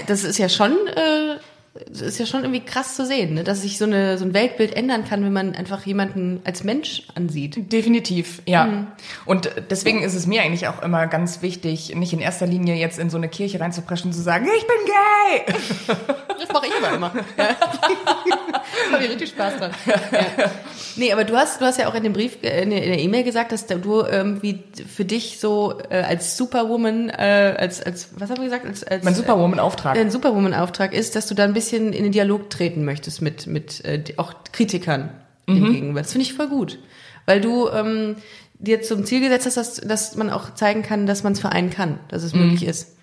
[0.07, 1.35] Das ist ja schon, äh,
[1.73, 3.43] das ist ja schon irgendwie krass zu sehen, ne?
[3.43, 7.07] dass sich so, eine, so ein Weltbild ändern kann, wenn man einfach jemanden als Mensch
[7.15, 7.71] ansieht.
[7.71, 8.65] Definitiv, ja.
[8.65, 8.87] Mhm.
[9.25, 12.99] Und deswegen ist es mir eigentlich auch immer ganz wichtig, nicht in erster Linie jetzt
[12.99, 15.95] in so eine Kirche reinzupreschen und zu sagen, ich bin gay.
[16.43, 17.13] Das mache ich aber immer.
[17.37, 17.55] Ja.
[18.91, 19.71] Habe ich richtig Spaß dran.
[20.11, 20.51] Ja.
[20.95, 23.23] Nee, aber du hast, du hast ja auch in dem Brief, äh, in der E-Mail
[23.23, 28.37] gesagt, dass du irgendwie für dich so äh, als Superwoman, äh, als, als, was haben
[28.37, 28.65] wir gesagt?
[28.65, 29.97] Als, als, Mein Superwoman-Auftrag.
[29.97, 33.47] äh, ein Superwoman-Auftrag ist, dass du da ein bisschen in den Dialog treten möchtest mit,
[33.47, 35.09] mit äh, auch Kritikern
[35.47, 36.01] dem gegenüber.
[36.01, 36.79] Das finde ich voll gut.
[37.25, 38.15] Weil du ähm,
[38.59, 41.69] dir zum Ziel gesetzt hast, dass, dass man auch zeigen kann, dass man es vereinen
[41.69, 42.95] kann, dass es möglich ist.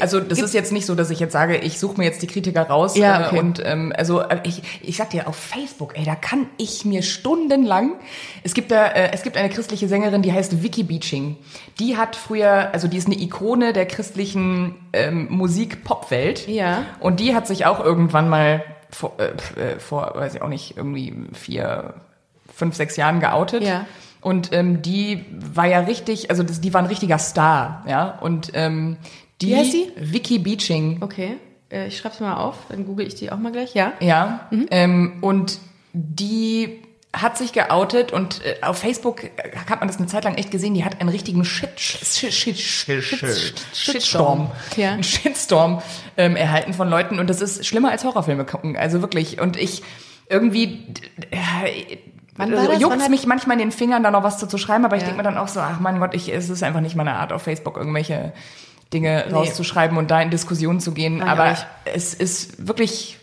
[0.00, 2.26] Also das ist jetzt nicht so, dass ich jetzt sage, ich suche mir jetzt die
[2.26, 2.96] Kritiker raus.
[2.96, 3.36] Ja, okay.
[3.36, 6.84] äh, Und ähm, also äh, ich, ich sag dir, auf Facebook, ey, da kann ich
[6.84, 7.92] mir stundenlang.
[8.42, 11.36] Es gibt da, äh, es gibt eine christliche Sängerin, die heißt Vicky Beaching.
[11.78, 16.48] Die hat früher, also die ist eine Ikone der christlichen ähm, Musik-Pop-Welt.
[16.48, 16.84] Ja.
[17.00, 20.76] Und die hat sich auch irgendwann mal vor, äh, äh, vor, weiß ich auch nicht,
[20.76, 21.94] irgendwie vier,
[22.54, 23.62] fünf, sechs Jahren geoutet.
[23.62, 23.86] Ja.
[24.20, 28.18] Und ähm, die war ja richtig, also das, die war ein richtiger Star, ja.
[28.20, 28.96] Und ähm,
[29.44, 29.92] die Wie heißt sie?
[29.96, 31.36] Vicky Beaching, Okay,
[31.70, 33.92] äh, ich schreib's mal auf, dann google ich die auch mal gleich, ja?
[34.00, 34.48] ja.
[34.70, 35.58] Ähm, und
[35.92, 36.80] die
[37.12, 39.22] hat sich geoutet und äh, auf Facebook
[39.70, 42.58] hat man das eine Zeit lang echt gesehen, die hat einen richtigen Shit, Shit, Shit,
[42.58, 44.92] Shit, Shit, Shitstorm, Ja.
[44.94, 45.80] einen Shitstorm
[46.16, 49.40] ähm, erhalten von Leuten und das ist schlimmer als Horrorfilme gucken, also wirklich.
[49.40, 49.82] Und ich
[50.28, 50.86] irgendwie
[51.30, 51.98] äh,
[52.36, 52.52] Wann?
[52.52, 54.96] Wann juckt hat- mich manchmal in den Fingern, da noch was zu, zu schreiben, aber
[54.96, 55.06] ich Ja.
[55.10, 57.32] denke mir dann auch so, ach mein Gott, ich, es ist einfach nicht meine Art,
[57.32, 58.32] auf Facebook irgendwelche
[58.94, 61.18] Dinge rauszuschreiben und da in Diskussionen zu gehen.
[61.18, 63.18] Nein, aber es ist wirklich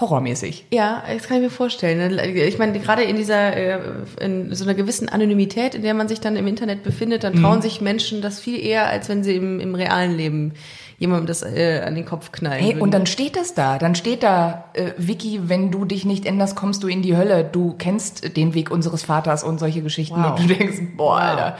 [0.00, 0.66] horrormäßig.
[0.70, 2.18] Ja, das kann ich mir vorstellen.
[2.34, 3.78] Ich meine, gerade in dieser, äh,
[4.20, 7.62] in so einer gewissen Anonymität, in der man sich dann im Internet befindet, dann trauen
[7.62, 10.52] sich Menschen das viel eher, als wenn sie im, im realen Leben
[10.98, 12.82] jemandem das äh, an den Kopf knallen Hey, würden.
[12.82, 13.78] und dann steht das da.
[13.78, 17.42] Dann steht da, äh, Vicky, wenn du dich nicht änderst, kommst du in die Hölle.
[17.42, 20.22] Du kennst den Weg unseres Vaters und solche Geschichten.
[20.22, 20.38] Wow.
[20.38, 21.20] Und du denkst, boah, Wow.
[21.22, 21.58] Alter,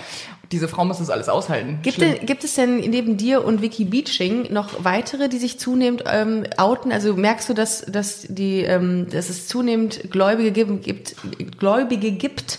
[0.52, 1.78] diese Frau muss das alles aushalten.
[1.82, 6.04] Gibt, denn, gibt es denn neben dir und Vicky Beaching noch weitere, die sich zunehmend
[6.06, 6.90] ähm, outen?
[6.90, 11.16] Also merkst du, dass, dass, die, ähm, dass es zunehmend Gläubige gibt, gibt,
[11.58, 12.58] Gläubige gibt,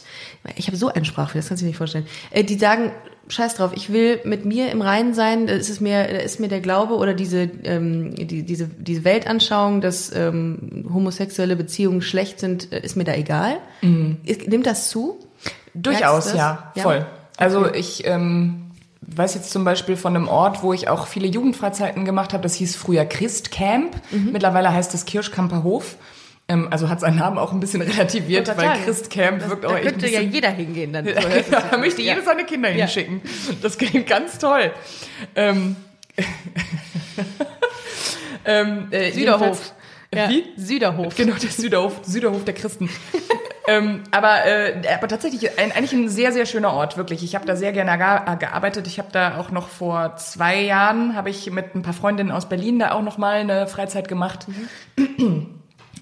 [0.56, 2.94] ich habe so einen Sprachfehler, das kannst du dir nicht vorstellen, äh, die sagen,
[3.28, 6.40] scheiß drauf, ich will mit mir im Reinen sein, da ist es mir, da ist
[6.40, 12.40] mir der Glaube oder diese, ähm, die, diese, diese Weltanschauung, dass ähm, homosexuelle Beziehungen schlecht
[12.40, 13.58] sind, äh, ist mir da egal.
[14.24, 15.20] Ist, nimmt das zu?
[15.74, 16.36] Durchaus, das?
[16.36, 16.84] ja, Ja?
[16.84, 17.06] voll.
[17.42, 22.06] Also ich ähm, weiß jetzt zum Beispiel von einem Ort, wo ich auch viele Jugendfreizeiten
[22.06, 22.44] gemacht habe.
[22.44, 23.96] Das hieß früher Christcamp.
[24.12, 24.32] Mhm.
[24.32, 25.96] Mittlerweile heißt es Kirschkamper Hof.
[26.48, 29.74] Ähm, also hat seinen Namen auch ein bisschen relativiert, weil sagen, Christcamp wirkt da auch
[29.76, 31.06] echt ein könnte ja jeder hingehen dann.
[31.06, 31.12] So
[31.52, 32.14] ja, da möchte Ja.
[32.14, 32.86] jeder seine Kinder Ja.
[32.86, 33.22] hinschicken.
[33.62, 34.72] Das klingt ganz toll.
[35.36, 35.76] Ähm,
[38.46, 39.74] ähm, äh, Süderhof.
[40.12, 40.46] jedenfalls- Wie?
[40.58, 41.16] Süderhof.
[41.16, 42.90] Genau, der Süderhof, Süderhof der Christen.
[43.68, 47.24] ähm, aber, äh, aber tatsächlich ein, eigentlich ein sehr, sehr schöner Ort, wirklich.
[47.24, 48.88] Ich habe da sehr gerne ga- gearbeitet.
[48.88, 52.50] Ich habe da auch noch vor zwei Jahren, habe ich mit ein paar Freundinnen aus
[52.50, 54.48] Berlin da auch noch mal eine Freizeit gemacht.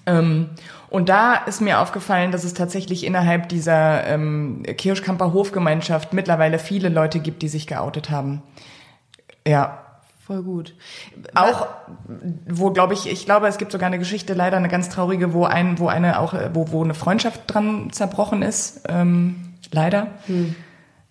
[0.06, 0.50] ähm,
[0.88, 6.88] und da ist mir aufgefallen, dass es tatsächlich innerhalb dieser ähm, Kirschkamper Hofgemeinschaft mittlerweile viele
[6.88, 8.42] Leute gibt, die sich geoutet haben.
[9.46, 9.89] Ja,
[10.30, 10.74] Voll gut.
[11.34, 11.66] auch,
[12.46, 15.44] wo glaube ich, ich glaube, es gibt sogar eine Geschichte, leider eine ganz traurige, wo
[15.44, 18.82] ein, wo eine auch, wo, wo eine Freundschaft dran zerbrochen ist.
[18.88, 20.06] Ähm, leider.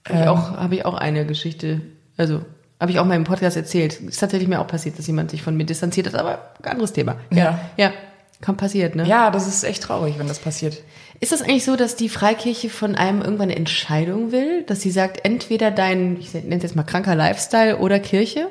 [0.07, 1.81] Habe ich, auch, hab ich auch eine Geschichte,
[2.15, 2.45] also
[2.79, 3.99] habe ich auch mal im Podcast erzählt.
[3.99, 6.93] Ist tatsächlich mir auch passiert, dass jemand sich von mir distanziert hat, aber ein anderes
[6.93, 7.17] Thema.
[7.29, 7.59] Ja.
[7.75, 7.91] Ja,
[8.39, 9.05] kann passiert, ne?
[9.05, 10.81] Ja, das ist echt traurig, wenn das passiert.
[11.19, 14.63] Ist das eigentlich so, dass die Freikirche von einem irgendwann eine Entscheidung will?
[14.63, 18.47] Dass sie sagt, entweder dein, ich nenne es jetzt mal kranker Lifestyle oder Kirche?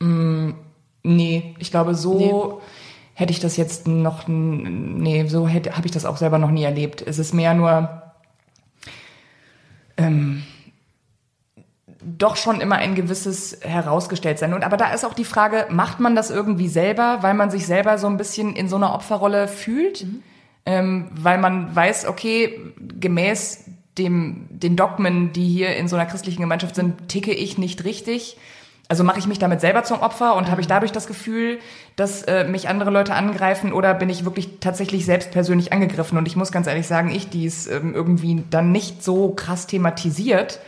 [0.00, 2.60] Nee, ich glaube, so
[3.14, 6.64] hätte ich das jetzt noch, nee, so hätte, habe ich das auch selber noch nie
[6.64, 7.02] erlebt.
[7.06, 8.02] Es ist mehr nur,
[9.96, 10.42] ähm,
[12.02, 14.54] doch schon immer ein gewisses herausgestellt-sein.
[14.54, 17.66] Und aber da ist auch die Frage, macht man das irgendwie selber, weil man sich
[17.66, 20.06] selber so ein bisschen in so einer Opferrolle fühlt?
[20.64, 23.64] Ähm, weil man weiß, okay, gemäß
[23.98, 28.38] dem, den Dogmen, die hier in so einer christlichen Gemeinschaft sind, ticke ich nicht richtig.
[28.90, 31.60] Also mache ich mich damit selber zum Opfer und habe ich dadurch das Gefühl,
[31.94, 36.18] dass äh, mich andere Leute angreifen oder bin ich wirklich tatsächlich selbst persönlich angegriffen?
[36.18, 39.68] Und ich muss ganz ehrlich sagen, ich, die es ähm, irgendwie dann nicht so krass
[39.68, 40.58] thematisiert,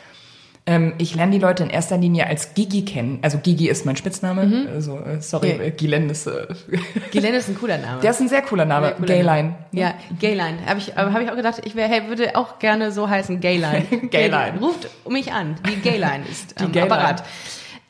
[0.64, 3.18] ähm, ich lerne die Leute in erster Linie als Gigi kennen.
[3.22, 4.68] Also Gigi ist mein Spitzname.
[4.72, 6.46] Also, äh, sorry, äh, Gilen ist, äh,
[7.10, 8.00] Ghislaine ist ein cooler Name.
[8.02, 8.86] der ist ein sehr cooler Name.
[8.86, 9.48] Sehr cooler Gayline.
[9.48, 9.56] Name.
[9.72, 10.58] Ja, Gayline.
[10.64, 13.40] Habe ich, aber hab ich auch gedacht, ich wär, hey, würde auch gerne so heißen,
[13.40, 13.84] Gayline.
[14.12, 14.60] Gayline.
[14.60, 15.56] Ruft mich an.
[15.68, 16.92] Die Gayline ist am Gayline.
[16.92, 17.24] Apparat.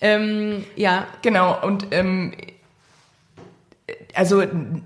[0.02, 2.32] Ähm, ja, Genau, und ähm,
[4.14, 4.42] also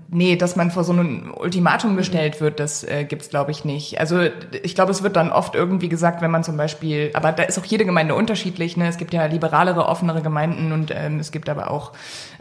[0.09, 3.99] nee, dass man vor so ein Ultimatum gestellt wird, das äh, gibt's glaube ich nicht.
[3.99, 4.21] Also
[4.63, 7.59] ich glaube, es wird dann oft irgendwie gesagt, wenn man zum Beispiel, aber da ist
[7.59, 8.77] auch jede Gemeinde unterschiedlich.
[8.77, 8.87] Ne?
[8.87, 11.91] Es gibt ja liberalere, offenere Gemeinden und ähm, es gibt aber auch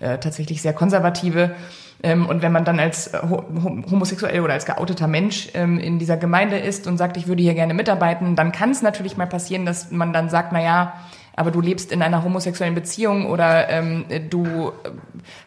[0.00, 1.56] äh, tatsächlich sehr konservative.
[2.02, 3.44] Ähm, und wenn man dann als ho-
[3.90, 7.54] homosexuell oder als geouteter Mensch ähm, in dieser Gemeinde ist und sagt, ich würde hier
[7.54, 10.92] gerne mitarbeiten, dann kann es natürlich mal passieren, dass man dann sagt, na ja,
[11.36, 14.90] aber du lebst in einer homosexuellen Beziehung oder ähm, du äh,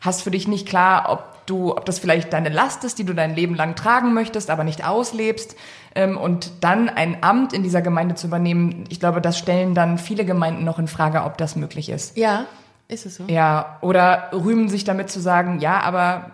[0.01, 3.13] hast für dich nicht klar, ob du, ob das vielleicht deine Last ist, die du
[3.13, 5.55] dein Leben lang tragen möchtest, aber nicht auslebst.
[5.95, 9.97] Ähm, und dann ein Amt in dieser Gemeinde zu übernehmen, ich glaube, das stellen dann
[9.97, 12.15] viele Gemeinden noch in Frage, ob das möglich ist.
[12.17, 12.45] ja.
[12.91, 13.25] Ist es so?
[13.27, 16.31] Ja, oder rühmen sich damit zu sagen, ja, aber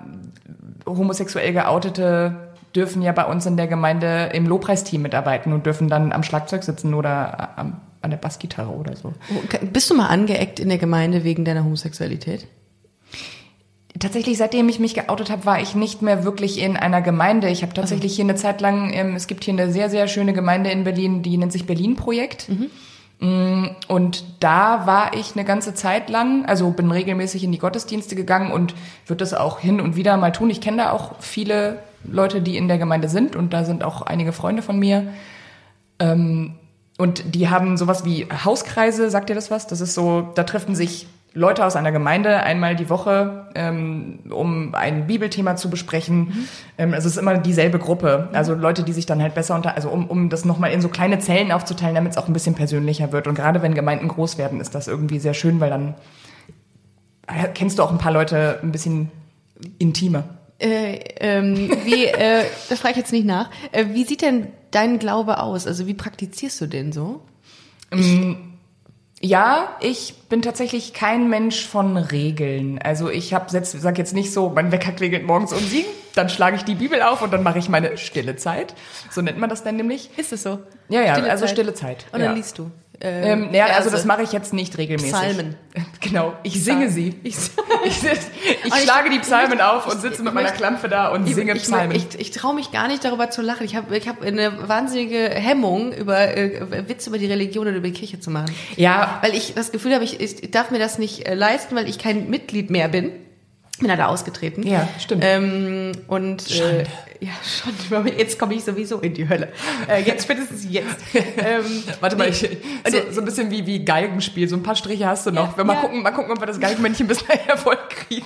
[0.85, 6.13] homosexuell geoutete dürfen ja bei uns in der Gemeinde im Lobpreisteam mitarbeiten und dürfen dann
[6.13, 9.13] am Schlagzeug sitzen oder am, an der Bassgitarre oder so.
[9.73, 12.47] Bist du mal angeeckt in der Gemeinde wegen deiner Homosexualität?
[13.97, 17.49] Tatsächlich, seitdem ich mich geoutet habe, war ich nicht mehr wirklich in einer Gemeinde.
[17.49, 20.33] Ich habe tatsächlich hier eine Zeit lang, ähm, es gibt hier eine sehr, sehr schöne
[20.33, 22.49] Gemeinde in Berlin, die nennt sich Berlin Projekt.
[23.19, 28.17] Mm, Und da war ich eine ganze Zeit lang, also bin regelmäßig in die Gottesdienste
[28.17, 28.75] gegangen und
[29.07, 30.49] würde das auch hin und wieder mal tun.
[30.49, 34.01] Ich kenne da auch viele Leute, die in der Gemeinde sind und da sind auch
[34.01, 35.07] einige Freunde von mir.
[35.99, 36.55] Ähm,
[36.97, 39.67] und die haben sowas wie Hauskreise, sagt ihr das was?
[39.67, 44.73] Das ist so, da treffen sich Leute aus einer Gemeinde einmal die Woche, ähm, um
[44.73, 46.47] ein Bibelthema zu besprechen.
[46.77, 48.29] Ähm, also es ist immer dieselbe Gruppe.
[48.31, 50.87] Also Leute, die sich dann halt besser unter, also um, um das nochmal in so
[50.87, 53.27] kleine Zellen aufzuteilen, damit es auch ein bisschen persönlicher wird.
[53.27, 55.95] Und gerade wenn Gemeinden groß werden, ist das irgendwie sehr schön, weil dann
[57.27, 59.11] äh, kennst du auch ein paar Leute ein bisschen
[59.77, 60.23] intimer.
[60.57, 63.49] Äh, ähm, wie, äh, das frage ich jetzt nicht nach.
[63.73, 65.65] Äh, wie sieht denn dein Glaube aus?
[65.67, 67.21] Also wie praktizierst du den so?
[69.21, 72.79] Ja, ich bin tatsächlich kein Mensch von Regeln.
[72.81, 76.29] Also ich habe jetzt sag jetzt nicht so, mein Wecker klingelt morgens um sieben, dann
[76.29, 78.75] schlage ich die Bibel auf und dann mache ich meine stille Zeit.
[79.09, 80.09] So nennt man das dann nämlich.
[80.17, 80.59] Ist es so?
[80.89, 81.55] Ja, ja, Stille also Zeit.
[81.55, 82.05] stille Zeit.
[82.11, 82.33] Und dann ja.
[82.33, 82.69] liest du.
[83.01, 85.11] Äh, Ähm, ja, also das mache ich jetzt nicht regelmäßig.
[85.11, 85.55] Psalmen.
[86.01, 87.15] Genau, ich singe sie.
[87.23, 87.35] Ich,
[87.85, 91.63] Ich, ich, schlage die Psalmen auf und sitze mit meiner Klampfe da und singe ich,
[91.63, 91.95] Psalmen.
[91.95, 93.65] Ich, ich traue mich gar nicht darüber zu lachen.
[93.65, 97.87] Ich habe ich hab eine wahnsinnige Hemmung, über äh, Witze über die Religion oder über
[97.87, 98.53] die Kirche zu machen.
[98.75, 101.89] ja, Weil ich das Gefühl habe, ich, ich darf mir das nicht äh, leisten, weil
[101.89, 103.11] ich kein Mitglied mehr bin.
[103.79, 104.63] Bin da ausgetreten.
[104.65, 105.21] Ja, stimmt.
[105.25, 106.85] Ähm, und äh,
[107.21, 108.07] ja, schon.
[108.17, 109.51] Jetzt komme ich sowieso in die Hölle.
[109.87, 110.97] Äh, jetzt spätestens jetzt.
[111.13, 112.35] Ähm, warte mal, nee.
[112.35, 114.47] ich, so, so ein bisschen wie, wie Geigenspiel.
[114.47, 115.51] So ein paar Striche hast du noch.
[115.51, 115.81] Ja, wir mal, ja.
[115.81, 118.25] gucken, mal gucken, ob wir das Geigenmännchen bis nachher voll kriegen.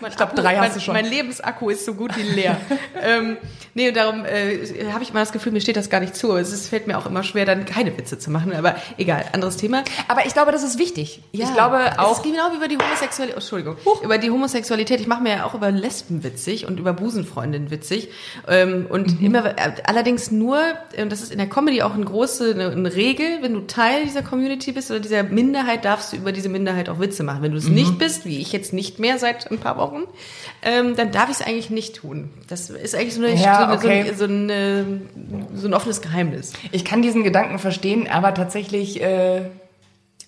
[0.00, 0.94] Mein Ich glaube, drei mein, hast du schon.
[0.94, 2.60] Mein Lebensakku ist so gut wie leer.
[3.02, 3.36] ähm,
[3.74, 6.36] nee, und darum äh, habe ich immer das Gefühl, mir steht das gar nicht zu.
[6.36, 8.54] Es ist, fällt mir auch immer schwer, dann keine Witze zu machen.
[8.54, 9.84] Aber egal, anderes Thema.
[10.08, 11.22] Aber ich glaube, das ist wichtig.
[11.32, 12.18] ich glaube Es auch.
[12.18, 13.36] ist genau wie über die Homosexualität.
[13.36, 13.76] Oh, Entschuldigung.
[14.02, 15.00] Über die Homosexualität.
[15.00, 18.08] Ich mache mir ja auch über Lesben witzig und über Busenfreundinnen witzig.
[18.46, 19.26] Ähm, und Mhm.
[19.26, 20.58] immer, äh, allerdings nur,
[20.94, 24.04] äh, und das ist in der Comedy auch eine große eine, Regel, wenn du Teil
[24.04, 27.42] dieser Community bist oder dieser Minderheit, darfst du über diese Minderheit auch Witze machen.
[27.42, 27.74] Wenn du es Mhm.
[27.74, 30.02] nicht bist, wie ich jetzt nicht mehr seit ein paar Wochen,
[30.62, 32.30] ähm, dann darf ich es eigentlich nicht tun.
[32.48, 34.12] Das ist eigentlich so, eine, Ja, okay.
[34.16, 36.52] so, ein, so, ein, so ein offenes Geheimnis.
[36.72, 39.42] Ich kann diesen Gedanken verstehen, aber tatsächlich, äh,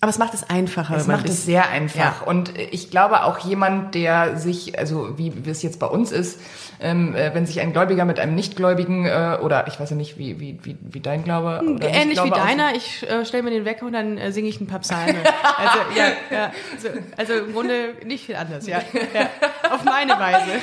[0.03, 0.95] Aber es macht es einfacher.
[0.97, 2.21] es macht es sehr einfach.
[2.21, 2.27] Ja.
[2.27, 6.39] Und ich glaube auch jemand, der sich, also wie es jetzt bei uns ist,
[6.81, 10.17] ähm, äh, wenn sich ein Gläubiger mit einem Nichtgläubigen äh, oder ich weiß ja nicht,
[10.17, 13.65] wie, wie, wie, wie dein Glaube oder Ähnlich wie deiner, ich äh, stelle mir den
[13.65, 15.15] Wecker und dann äh, singe ich ein paar Psalmen.
[15.57, 18.81] Also, ja, ja, also, also im Grunde nicht viel anders, ja.
[19.13, 19.29] ja.
[19.69, 20.51] Auf meine Weise.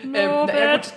[0.00, 0.92] Ähm, na ja, gut.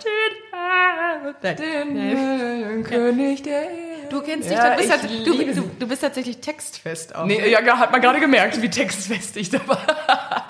[1.41, 1.95] Nein.
[1.95, 3.63] Den König der
[4.11, 7.25] Du kennst dich, Ja, du, bist halt, du, du, du bist tatsächlich textfest auch.
[7.25, 9.85] Nee, ja, hat man gerade gemerkt, wie textfest ich da war.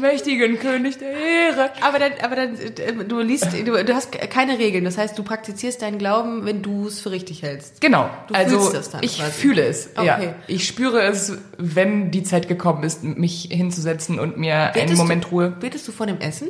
[0.00, 1.70] Mächtigen König der Ehre.
[1.80, 4.84] Aber dann, aber dann, äh, du liest, du, du hast keine Regeln.
[4.84, 7.80] Das heißt, du praktizierst deinen Glauben, wenn du es für richtig hältst.
[7.80, 8.10] Genau.
[8.28, 9.32] Du also fühlst das dann ich quasi.
[9.32, 9.90] fühle es.
[10.02, 10.16] Ja.
[10.16, 10.34] Okay.
[10.46, 15.24] Ich spüre es, wenn die Zeit gekommen ist, mich hinzusetzen und mir einen Betest Moment
[15.24, 15.50] du, Ruhe.
[15.50, 16.48] Betest du vor dem Essen?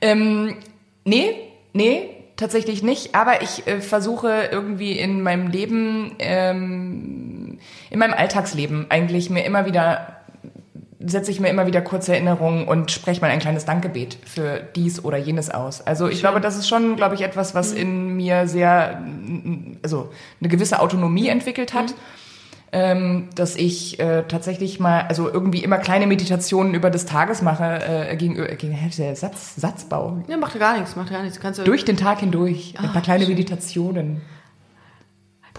[0.00, 0.56] Ähm,
[1.04, 1.34] nee,
[1.72, 3.14] nee, tatsächlich nicht.
[3.14, 7.58] Aber ich äh, versuche irgendwie in meinem Leben, ähm,
[7.90, 10.15] in meinem Alltagsleben eigentlich mir immer wieder
[11.06, 15.04] setze ich mir immer wieder kurze Erinnerungen und spreche mal ein kleines Dankgebet für dies
[15.04, 15.80] oder jenes aus.
[15.80, 19.02] Also ich glaube, das ist schon, glaube ich, etwas, was in mir sehr,
[19.82, 21.94] also eine gewisse Autonomie entwickelt hat.
[22.72, 27.80] Ähm, dass ich äh, tatsächlich mal, also irgendwie immer kleine Meditationen über des Tages mache,
[28.10, 30.24] äh, gegen, äh, gegen der Satz, Satzbau.
[30.26, 31.38] Ja, macht gar nichts, macht gar nichts.
[31.38, 32.74] Kannst du, Durch den Tag hindurch.
[32.76, 34.20] Ein Ah, paar kleine Meditationen.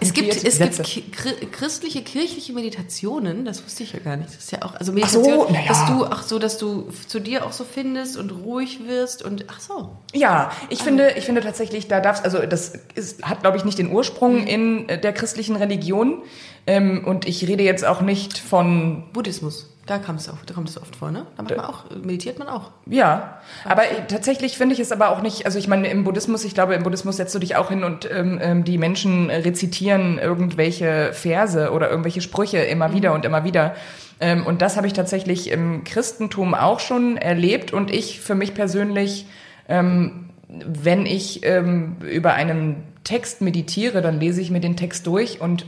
[0.00, 4.28] Es gibt, es gibt christliche, kirchliche Meditationen, das wusste ich ja gar nicht.
[4.28, 5.66] Das ist ja auch, also Ach so, Meditation, ja.
[5.66, 9.46] dass du, ach so, dass du zu dir auch so findest und ruhig wirst und,
[9.48, 9.90] ach so.
[10.14, 13.78] Ja, ich finde, ich finde tatsächlich, da darfst, also das ist, hat, glaube ich, nicht
[13.78, 13.94] den Mhm.
[13.94, 16.22] Ursprung in äh, der christlichen Religion.
[16.68, 20.80] Ähm, und ich rede jetzt auch nicht von, Buddhismus, da kommt es da kommt es
[20.80, 21.26] oft vor, ne?
[21.38, 22.72] Da macht man auch, meditiert man auch.
[22.84, 26.52] ja, aber tatsächlich finde ich es aber auch nicht, also ich meine, im Buddhismus, ich
[26.52, 31.14] glaube, im Buddhismus setzt du dich auch hin und ähm, ähm, die Menschen rezitieren irgendwelche
[31.14, 32.70] Verse oder irgendwelche Sprüche Mhm.
[32.70, 33.74] immer wieder und immer wieder.
[34.20, 38.52] Ähm, und das habe ich tatsächlich im Christentum auch schon erlebt und ich für mich
[38.52, 39.24] persönlich
[39.70, 45.40] ähm, wenn ich ähm, über einen Text meditiere, dann lese ich mir den Text durch
[45.40, 45.64] und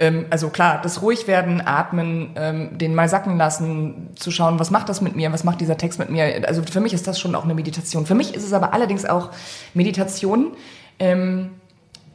[0.00, 4.70] Ähm, also klar, das ruhig werden, atmen, ähm, den mal sacken lassen, zu schauen, was
[4.70, 6.48] macht das mit mir, was macht dieser Text mit mir.
[6.48, 8.06] Also für mich ist das schon auch eine Meditation.
[8.06, 9.30] Für mich ist es aber allerdings auch
[9.74, 10.52] Meditation,
[10.98, 11.50] ähm,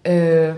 [0.03, 0.53] äh,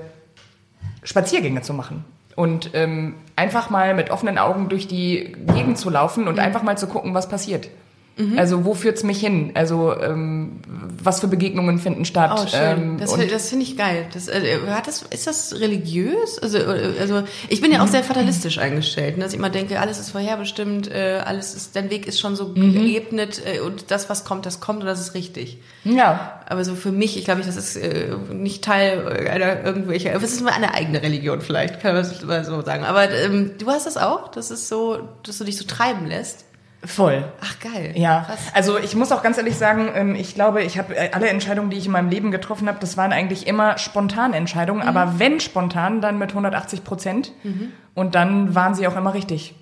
[1.04, 2.06] Spaziergänge zu machen
[2.38, 6.42] und ähm, einfach mal mit offenen Augen durch die Gegend zu laufen und mhm.
[6.42, 7.68] einfach mal zu gucken, was passiert.
[8.18, 8.38] Mhm.
[8.38, 9.52] Also wo führt's mich hin?
[9.54, 10.60] Also ähm,
[11.04, 12.32] was für Begegnungen finden statt?
[12.34, 12.60] Oh, schön.
[12.62, 14.08] Ähm, das, das finde ich geil.
[14.12, 16.40] Das, äh, hat das, ist das religiös?
[16.40, 19.24] Also, äh, also ich bin ja auch sehr fatalistisch eingestellt, ne?
[19.24, 22.48] dass ich immer denke, alles ist vorherbestimmt, äh, alles ist, dein Weg ist schon so
[22.48, 22.74] mhm.
[22.74, 25.60] geebnet äh, und das, was kommt, das kommt und das ist richtig.
[25.84, 26.42] Ja.
[26.48, 30.42] Aber so für mich, ich glaube, das ist äh, nicht Teil einer irgendwelcher, es ist
[30.42, 32.84] immer eine eigene Religion vielleicht, kann man das mal so sagen.
[32.84, 36.47] Aber ähm, du hast das auch, das ist so, dass du dich so treiben lässt.
[36.88, 37.26] Voll.
[37.42, 37.94] Ach geil.
[37.96, 38.24] Ja.
[38.26, 38.40] Krass.
[38.54, 41.70] Also ich muss auch ganz ehrlich sagen, ähm, ich glaube, ich habe äh, alle Entscheidungen,
[41.70, 44.82] die ich in meinem Leben getroffen habe, das waren eigentlich immer spontane Entscheidungen.
[44.82, 44.88] Mhm.
[44.88, 47.34] Aber wenn spontan, dann mit 180 Prozent.
[47.44, 47.72] Mhm.
[47.94, 49.54] Und dann waren sie auch immer richtig.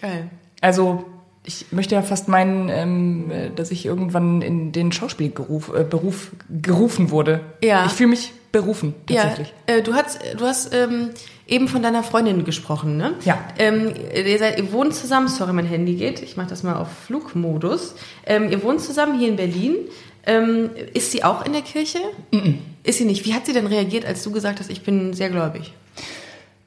[0.00, 0.28] Geil.
[0.60, 1.04] Also
[1.44, 6.32] ich möchte ja fast meinen, ähm, äh, dass ich irgendwann in den Schauspielberuf äh, Beruf
[6.48, 7.40] gerufen wurde.
[7.62, 7.86] Ja.
[7.86, 9.52] Ich fühle mich berufen tatsächlich.
[9.68, 9.80] Ja.
[9.80, 11.10] Du hast, du hast ähm,
[11.52, 13.14] eben von deiner Freundin gesprochen, ne?
[13.24, 13.38] Ja.
[13.58, 16.88] Ähm, ihr, seid, ihr wohnt zusammen, sorry, mein Handy geht, ich mache das mal auf
[17.06, 17.94] Flugmodus.
[18.26, 19.76] Ähm, ihr wohnt zusammen hier in Berlin.
[20.24, 21.98] Ähm, ist sie auch in der Kirche?
[22.30, 22.54] Mm -mm.
[22.84, 23.26] Ist sie nicht.
[23.26, 25.72] Wie hat sie denn reagiert, als du gesagt hast, ich bin sehr gläubig?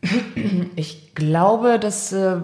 [0.76, 2.38] Ich glaube, das äh,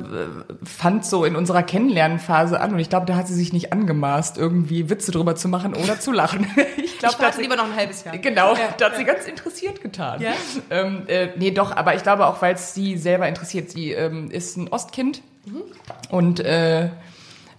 [0.64, 4.38] fand so in unserer Kennenlernphase an und ich glaube, da hat sie sich nicht angemaßt,
[4.38, 6.48] irgendwie Witze drüber zu machen oder zu lachen.
[6.78, 8.18] ich glaube, da hat sie lieber noch ein halbes Jahr.
[8.18, 8.98] Genau, ja, da hat ja.
[8.98, 10.22] sie ganz interessiert getan.
[10.22, 10.34] Ja?
[10.70, 13.70] Ähm, äh, nee, doch, aber ich glaube auch, weil es sie selber interessiert.
[13.70, 15.64] Sie ähm, ist ein Ostkind mhm.
[16.10, 16.90] und äh,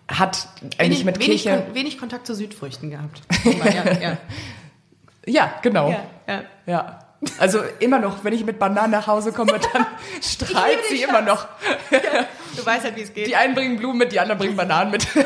[0.09, 1.63] hat eigentlich wenig, mit wenig Kirche...
[1.67, 3.21] Kon wenig Kontakt zu Südfrüchten gehabt.
[3.45, 4.19] ja, ja.
[5.27, 5.91] ja, genau.
[6.27, 6.99] Ja, ja.
[7.39, 9.87] Also immer noch, wenn ich mit Bananen nach Hause komme, dann
[10.21, 11.09] strahlt sie Schatz.
[11.09, 11.47] immer noch.
[11.91, 13.27] Ja, du weißt halt, wie es geht.
[13.27, 15.07] Die einen bringen Blumen mit, die anderen bringen Bananen mit.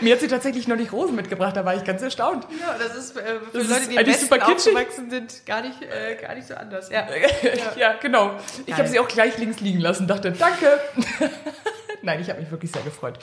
[0.00, 2.46] Mir hat sie tatsächlich noch nicht Rosen mitgebracht, da war ich ganz erstaunt.
[2.60, 6.16] Ja, das ist äh, für das Leute, die im Westen aufgewachsen sind, gar nicht, äh,
[6.20, 6.90] gar nicht so anders.
[6.90, 7.06] Ja,
[7.42, 7.76] ja.
[7.76, 8.32] ja genau.
[8.66, 10.80] Ich habe sie auch gleich links liegen lassen, dachte, danke.
[12.02, 13.18] Nein, ich habe mich wirklich sehr gefreut.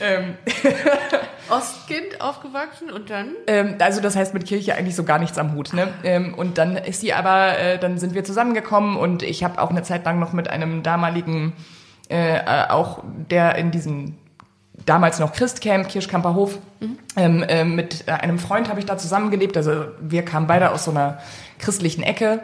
[0.00, 0.34] Ähm.
[1.48, 3.32] Ostkind aufgewachsen und dann?
[3.46, 5.72] Ähm, also das heißt mit Kirche eigentlich so gar nichts am Hut.
[5.72, 5.88] Ne?
[6.02, 9.70] Ähm, und dann ist sie aber, äh, dann sind wir zusammengekommen und ich habe auch
[9.70, 11.52] eine Zeit lang noch mit einem damaligen,
[12.10, 14.16] äh, äh auch der in diesem
[14.84, 16.98] damals noch Christcamp, Kirschkamper Hof, mhm.
[17.16, 19.56] ähm, äh, mit einem Freund habe ich da zusammengelebt.
[19.56, 21.18] Also wir kamen beide aus so einer
[21.58, 22.42] christlichen Ecke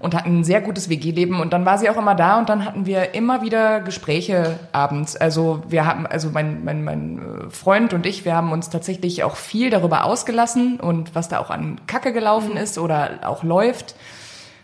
[0.00, 2.64] und hatten ein sehr gutes WG-Leben und dann war sie auch immer da und dann
[2.64, 5.14] hatten wir immer wieder Gespräche abends.
[5.14, 9.22] Also wir haben, also mein, mein, mein äh, Freund und ich, wir haben uns tatsächlich
[9.22, 12.58] auch viel darüber ausgelassen und was da auch an Kacke gelaufen mhm.
[12.58, 13.94] ist oder auch läuft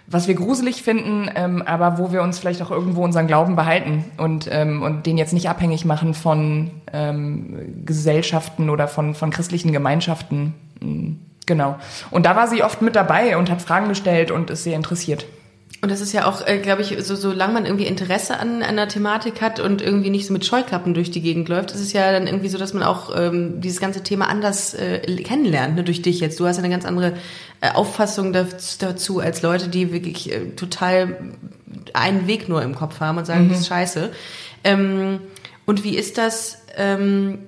[0.09, 4.05] was wir gruselig finden, ähm, aber wo wir uns vielleicht auch irgendwo unseren Glauben behalten
[4.19, 9.73] und, ähm, und den jetzt nicht abhängig machen von ähm, Gesellschaften oder von, von christlichen
[9.73, 10.55] Gemeinschaften.
[11.47, 11.57] Mhm.
[11.57, 11.79] Genau.
[12.11, 15.27] Und da war sie oft mit dabei und hat Fragen gestellt und ist sehr interessiert.
[15.83, 18.89] Und das ist ja auch, äh, glaube ich, so solange man irgendwie Interesse an einer
[18.89, 22.11] Thematik hat und irgendwie nicht so mit Scheuklappen durch die Gegend läuft, ist es ja
[22.13, 26.03] dann irgendwie so, dass man auch ähm, dieses ganze Thema anders äh, kennenlernt, ne, durch
[26.03, 26.41] dich jetzt.
[26.41, 27.13] Du hast eine ganz andere
[27.61, 31.35] äh, Auffassung dazu als Leute, die wirklich äh, total
[31.93, 33.51] einen Weg nur im Kopf haben und sagen, mhm.
[33.51, 34.11] das ist scheiße.
[34.65, 35.21] Ähm,
[35.67, 36.63] und wie ist das?
[36.77, 37.39] Ähm,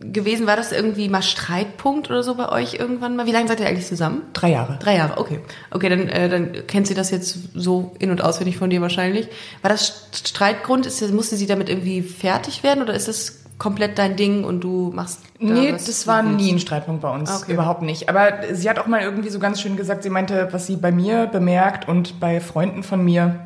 [0.00, 0.46] gewesen?
[0.46, 3.26] War das irgendwie mal Streitpunkt oder so bei euch irgendwann mal?
[3.26, 4.22] Wie lange seid ihr eigentlich zusammen?
[4.32, 4.78] Drei Jahre.
[4.80, 5.40] Drei Jahre, okay.
[5.70, 9.28] Okay, dann, äh, dann kennt sie das jetzt so in- und auswendig von dir wahrscheinlich.
[9.62, 10.86] War das Streitgrund?
[10.86, 14.90] Ist, musste sie damit irgendwie fertig werden oder ist das komplett dein Ding und du
[14.92, 17.42] machst da Nee, das war nie ein Streitpunkt bei uns.
[17.42, 17.52] Okay.
[17.52, 18.08] Überhaupt nicht.
[18.08, 20.90] Aber sie hat auch mal irgendwie so ganz schön gesagt, sie meinte, was sie bei
[20.90, 23.38] mir bemerkt und bei Freunden von mir,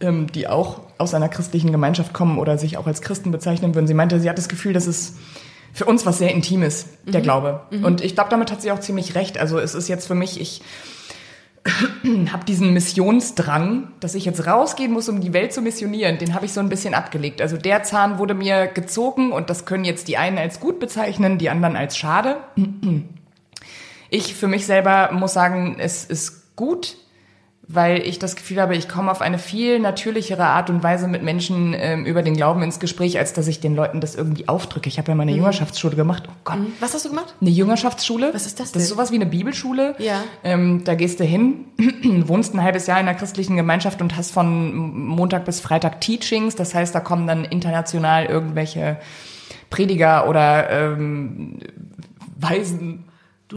[0.00, 3.86] ähm, die auch aus einer christlichen Gemeinschaft kommen oder sich auch als Christen bezeichnen würden.
[3.86, 5.14] Sie meinte, sie hat das Gefühl, dass es
[5.74, 7.24] für uns was sehr Intimes, der mhm.
[7.24, 7.60] Glaube.
[7.70, 7.84] Mhm.
[7.84, 9.38] Und ich glaube, damit hat sie auch ziemlich recht.
[9.38, 10.62] Also es ist jetzt für mich, ich
[12.32, 16.46] habe diesen Missionsdrang, dass ich jetzt rausgehen muss, um die Welt zu missionieren, den habe
[16.46, 17.42] ich so ein bisschen abgelegt.
[17.42, 21.38] Also der Zahn wurde mir gezogen und das können jetzt die einen als gut bezeichnen,
[21.38, 22.36] die anderen als schade.
[24.10, 26.98] Ich für mich selber muss sagen, es ist gut,
[27.66, 31.22] weil ich das Gefühl habe, ich komme auf eine viel natürlichere Art und Weise mit
[31.22, 34.88] Menschen ähm, über den Glauben ins Gespräch, als dass ich den Leuten das irgendwie aufdrücke.
[34.88, 35.38] Ich habe ja mal eine mhm.
[35.38, 36.24] Jüngerschaftsschule gemacht.
[36.28, 36.58] Oh Gott.
[36.58, 36.72] Mhm.
[36.80, 37.34] Was hast du gemacht?
[37.40, 38.34] Eine Jüngerschaftsschule.
[38.34, 38.80] Was ist das denn?
[38.80, 39.94] Das ist sowas wie eine Bibelschule.
[39.98, 40.22] Ja.
[40.42, 41.64] Ähm, da gehst du hin,
[42.26, 46.56] wohnst ein halbes Jahr in einer christlichen Gemeinschaft und hast von Montag bis Freitag Teachings.
[46.56, 48.98] Das heißt, da kommen dann international irgendwelche
[49.70, 51.58] Prediger oder ähm,
[52.38, 53.04] Weisen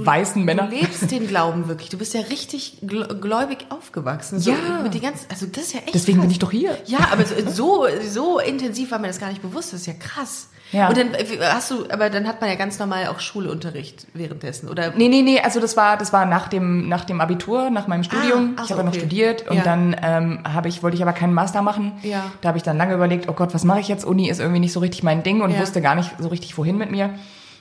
[0.05, 0.67] weißen Männer.
[0.67, 1.89] Du lebst den Glauben wirklich.
[1.89, 4.39] Du bist ja richtig gl- gläubig aufgewachsen.
[4.39, 4.57] So, Ja.
[4.83, 6.25] Mit die ganzen, also das ist ja echt Deswegen krass.
[6.25, 6.77] bin ich doch hier.
[6.85, 9.73] Ja, aber so, so, intensiv war mir das gar nicht bewusst.
[9.73, 10.49] Das ist ja krass.
[10.73, 10.89] Ja.
[10.89, 14.67] Und dann äh, hast du, aber dann hat man ja ganz normal auch Schulunterricht währenddessen,
[14.67, 14.91] oder?
[14.97, 18.03] Nee, nee, nee, also das war, das war nach dem, nach dem Abitur, nach meinem
[18.03, 18.55] Studium.
[18.57, 18.99] ach ich so, habe ja noch okay.
[18.99, 19.63] studiert und Ja.
[19.63, 21.93] dann ähm, habe ich, wollte ich aber keinen Master machen.
[22.03, 22.25] Ja.
[22.41, 24.03] Da habe ich dann lange überlegt, oh Gott, was mache ich jetzt?
[24.03, 25.61] Uni ist irgendwie nicht so richtig mein Ding und Ja.
[25.61, 27.11] wusste gar nicht so richtig, wohin mit mir.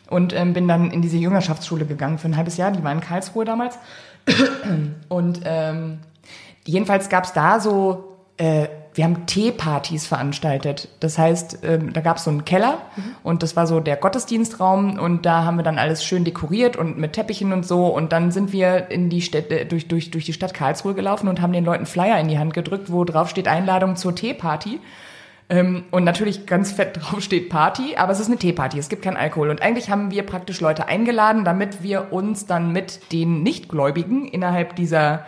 [0.09, 3.01] Und ähm, bin dann in diese Jüngerschaftsschule gegangen für ein halbes Jahr, die war in
[3.01, 3.79] Karlsruhe damals.
[5.09, 5.99] Und ähm,
[6.65, 10.89] jedenfalls gab's da so, äh, wir haben Teepartys veranstaltet.
[11.01, 12.79] Das heißt, ähm, da gab's so einen Keller
[13.23, 16.97] und das war so der Gottesdienstraum und da haben wir dann alles schön dekoriert und
[16.97, 20.33] mit Teppichen und so und dann sind wir in die Städte, durch, durch, durch die
[20.33, 23.49] Stadt Karlsruhe gelaufen und haben den Leuten Flyer in die Hand gedrückt, wo drauf steht
[23.49, 24.81] Einladung zur Teeparty.
[25.49, 29.03] Ähm, und natürlich ganz fett drauf steht Party, aber es ist eine Teeparty, es gibt
[29.03, 29.51] keinen Alkohol.
[29.51, 34.75] Und eigentlich haben wir praktisch Leute eingeladen, damit wir uns dann mit den Nichtgläubigen innerhalb
[34.77, 35.25] dieser,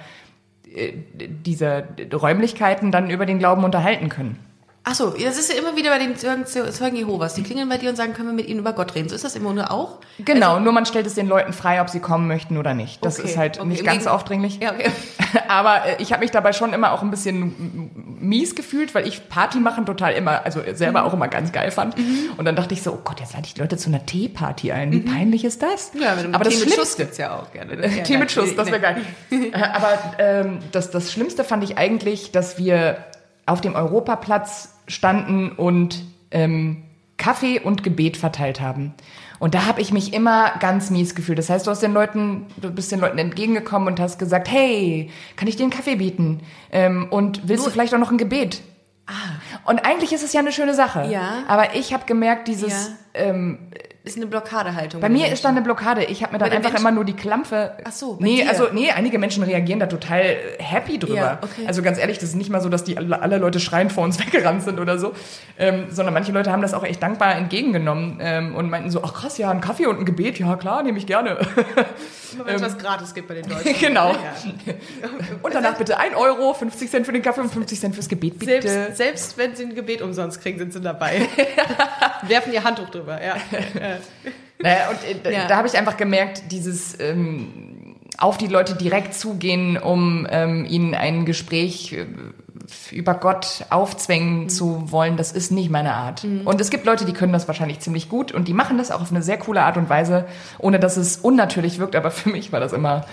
[0.74, 4.47] äh, dieser Räumlichkeiten dann über den Glauben unterhalten können.
[4.90, 7.34] Ach so, das ist ja immer wieder bei den Zeugen, Jehovas.
[7.34, 9.10] Die klingeln bei dir und sagen, können wir mit ihnen über Gott reden.
[9.10, 9.98] So ist das immer nur auch?
[10.18, 13.04] Genau, nur man stellt es den Leuten frei, ob sie kommen möchten oder nicht.
[13.04, 14.60] Das Okay, ist halt okay, nicht im ganz Gegen- aufdringlich.
[14.62, 14.90] Ja, okay.
[15.48, 19.28] Aber äh, ich habe mich dabei schon immer auch ein bisschen mies gefühlt, weil ich
[19.28, 21.06] Party machen total immer, also selber Mhm.
[21.06, 21.94] auch immer ganz geil fand.
[22.38, 24.72] Und dann dachte ich so, oh Gott, jetzt lade ich die Leute zu einer Teeparty
[24.72, 24.90] ein.
[24.90, 25.92] Wie peinlich ist das?
[25.92, 26.00] Mhm.
[26.00, 27.72] Ja, mit Aber das Tee mit Schuss gibt's ja auch gerne.
[27.74, 28.96] äh, Tee mit Schuss, das wäre geil.
[29.30, 32.96] Äh, Aber ähm, das, das Schlimmste fand ich eigentlich, dass wir
[33.44, 36.82] auf dem Europaplatz standen und ähm,
[37.16, 38.94] Kaffee und Gebet verteilt haben.
[39.38, 41.38] Und da habe ich mich immer ganz mies gefühlt.
[41.38, 45.10] Das heißt, du hast den Leuten, du bist den Leuten entgegengekommen und hast gesagt, hey,
[45.36, 46.40] kann ich dir einen Kaffee bieten?
[46.72, 48.62] Ähm, und willst du vielleicht auch noch ein Gebet?
[49.64, 51.08] Und eigentlich ist es ja eine schöne Sache.
[51.10, 51.44] Ja.
[51.46, 53.22] Aber ich habe gemerkt, dieses Ja.
[53.22, 53.58] ähm,
[54.08, 55.00] Ist eine Blockadehaltung.
[55.02, 56.04] bei mir ist da eine Blockade.
[56.04, 57.72] Ich habe mir dann einfach Menschen- immer nur die Klampfe.
[57.84, 58.48] Ach so, bei nee, dir.
[58.48, 61.14] also nee, einige Menschen reagieren da total äh, happy drüber.
[61.14, 61.64] Ja, okay.
[61.66, 64.04] Also ganz ehrlich, das ist nicht mal so, dass die alle, alle Leute schreiend vor
[64.04, 65.12] uns weggerannt sind oder so,
[65.58, 69.12] ähm, sondern manche Leute haben das auch echt dankbar entgegengenommen ähm, und meinten so, ach
[69.12, 71.36] krass, ja, ein Kaffee und ein Gebet, ja klar, nehme ich gerne.
[72.44, 73.74] wenn es was gratis gibt bei den Deutschen.
[73.80, 74.12] genau.
[74.12, 74.68] Ja.
[75.42, 78.38] Und danach bitte 1 Euro, 50 Cent für den Kaffee und 50 Cent fürs Gebet,
[78.38, 78.62] bitte.
[78.62, 81.22] Selbst, selbst wenn sie ein Gebet umsonst kriegen, sind sie dabei.
[82.26, 83.34] Werfen ihr Handtuch drüber, ja.
[84.60, 85.46] Naja, und äh, da- Ja.
[85.46, 90.94] da habe ich einfach gemerkt, dieses ähm, auf die Leute direkt zugehen, um ähm, ihnen
[90.96, 92.06] ein Gespräch äh,
[92.90, 94.48] über Gott aufzwängen Mhm.
[94.48, 96.24] zu wollen, das ist nicht meine Art.
[96.44, 99.00] Und es gibt Leute, die können das wahrscheinlich ziemlich gut und die machen das auch
[99.00, 100.26] auf eine sehr coole Art und Weise,
[100.58, 103.06] ohne dass es unnatürlich wirkt, aber für mich war das immer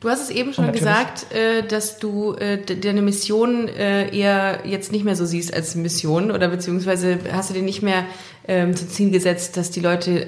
[0.00, 4.60] Du hast es eben schon gesagt, äh, dass du äh, de- deine Mission äh, eher
[4.64, 8.04] jetzt nicht mehr so siehst als Mission oder beziehungsweise hast du dir nicht mehr
[8.50, 10.26] ähm, zum Ziel gesetzt, dass die Leute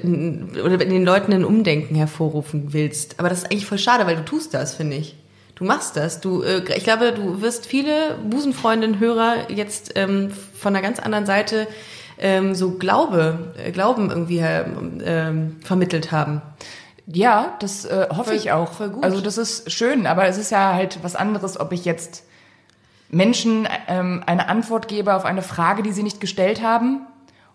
[0.63, 3.19] oder in den Leuten ein Umdenken hervorrufen willst.
[3.19, 5.17] Aber das ist eigentlich voll schade, weil du tust das, finde ich.
[5.55, 6.21] Du machst das.
[6.21, 11.25] Du, äh, ich glaube, du wirst viele Busenfreundinnen, Hörer jetzt ähm, von einer ganz anderen
[11.25, 11.67] Seite
[12.17, 16.41] ähm, so Glaube, äh, Glauben irgendwie ähm, vermittelt haben.
[17.05, 18.71] Ja, das äh, hoffe Voll- ich auch.
[18.71, 19.03] voll gut.
[19.03, 22.23] Also das ist schön, aber es ist ja halt was anderes, ob ich jetzt
[23.09, 27.01] Menschen ähm, eine Antwort gebe auf eine Frage, die sie nicht gestellt haben,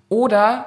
[0.08, 0.66] oder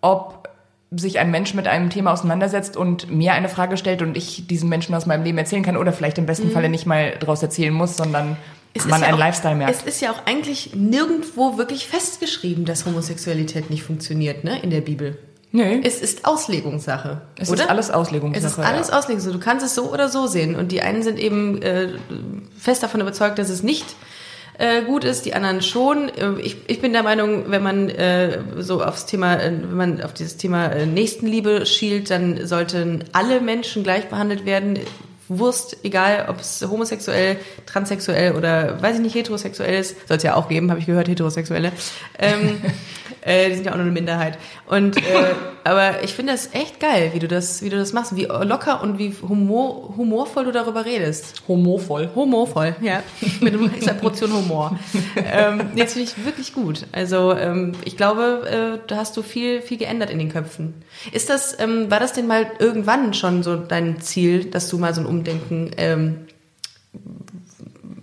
[0.00, 0.48] ob
[0.92, 4.68] sich ein Mensch mit einem Thema auseinandersetzt und mir eine Frage stellt und ich diesem
[4.68, 7.72] Menschen aus meinem Leben erzählen kann oder vielleicht im besten Falle nicht mal draus erzählen
[7.72, 8.36] muss, sondern Mhm.
[8.72, 9.74] Es man ja einen auch, Lifestyle merkt.
[9.74, 14.80] Es ist ja auch eigentlich nirgendwo wirklich festgeschrieben, dass Homosexualität nicht funktioniert, ne, in der
[14.80, 15.18] Bibel.
[15.52, 17.20] Nö, Es ist Auslegungssache.
[17.36, 17.64] es oder?
[17.64, 18.46] ist alles Es Auslegungssache.
[18.46, 18.98] ist alles ja.
[18.98, 19.32] Auslegungssache.
[19.32, 20.54] Du kannst es so oder so sehen.
[20.54, 21.88] Und die einen sind eben äh,
[22.56, 23.84] fest davon überzeugt, dass es nicht
[24.60, 26.08] äh, gut ist, die anderen schon.
[26.10, 30.02] Äh, Ich, ich bin der Meinung, wenn man äh, so aufs Thema, äh, wenn man
[30.02, 34.78] auf dieses Thema äh, Nächstenliebe schielt, dann sollten alle Menschen gleich behandelt werden.
[35.30, 40.34] Wurst, egal ob es homosexuell, transsexuell oder weiß ich nicht, heterosexuell ist, soll es ja
[40.34, 41.72] auch geben, habe ich gehört, Heterosexuelle.
[42.18, 42.60] Ähm,
[43.22, 44.38] äh, die sind ja auch nur eine Minderheit.
[44.66, 45.00] Und äh,
[45.64, 48.82] aber ich finde das echt geil, wie du das, wie du das machst, wie locker
[48.82, 51.42] und wie humor, humorvoll du darüber redest.
[51.48, 52.10] Homovoll.
[52.14, 53.02] Humorvoll, ja.
[53.40, 54.78] Mit einer Portion Humor.
[55.16, 56.86] ähm, jetzt finde ich wirklich gut.
[56.92, 60.74] Also ähm, ich glaube, äh, da hast du viel, viel geändert in den Köpfen.
[61.12, 64.94] Ist das, ähm, war das denn mal irgendwann schon so dein Ziel, dass du mal
[64.94, 66.26] so ein Umdenken ähm,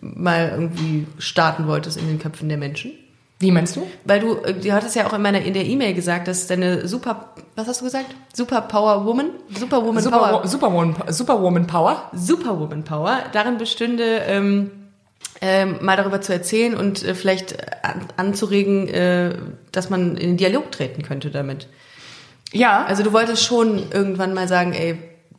[0.02, 2.92] mal irgendwie starten wolltest in den Köpfen der Menschen?
[3.40, 3.86] Wie meinst du?
[4.04, 6.88] Weil du, äh, du hattest ja auch in meiner in der E-Mail gesagt, dass deine
[6.88, 8.16] super, was hast du gesagt?
[8.34, 12.10] Super Power Woman, Superwoman Power, Super, Superwoman, Superwoman Power.
[12.14, 14.72] Superwoman Power darin bestünde, ähm,
[15.42, 19.36] ähm, mal darüber zu erzählen und äh, vielleicht an, anzuregen, äh,
[19.72, 21.68] dass man in den Dialog treten könnte damit.
[22.54, 24.98] Ja, Also du wolltest schon irgendwann mal sagen, ey,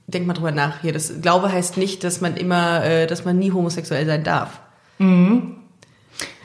[0.08, 0.92] denk mal drüber nach hier.
[0.92, 4.60] Das Glaube heißt nicht, dass man immer, äh, dass man nie homosexuell sein darf.
[4.98, 5.54] Mhm.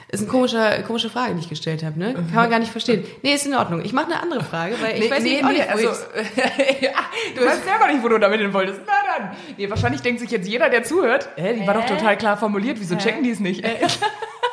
[0.09, 2.14] Ist eine komische, komische Frage, die ich gestellt habe, ne?
[2.14, 3.03] Kann man gar nicht verstehen.
[3.24, 3.84] Nee, ist in Ordnung.
[3.84, 5.88] Ich mache eine andere Frage, weil ich weiß nicht, auch nicht, also,
[6.82, 6.91] ja,
[7.36, 8.82] du weißt selber nicht, wo du damit hin wolltest.
[8.86, 9.32] Na dann.
[9.57, 12.80] Nee, wahrscheinlich denkt sich jetzt jeder, der zuhört, hä, die war doch total klar formuliert,
[12.80, 13.66] wieso checken die es nicht?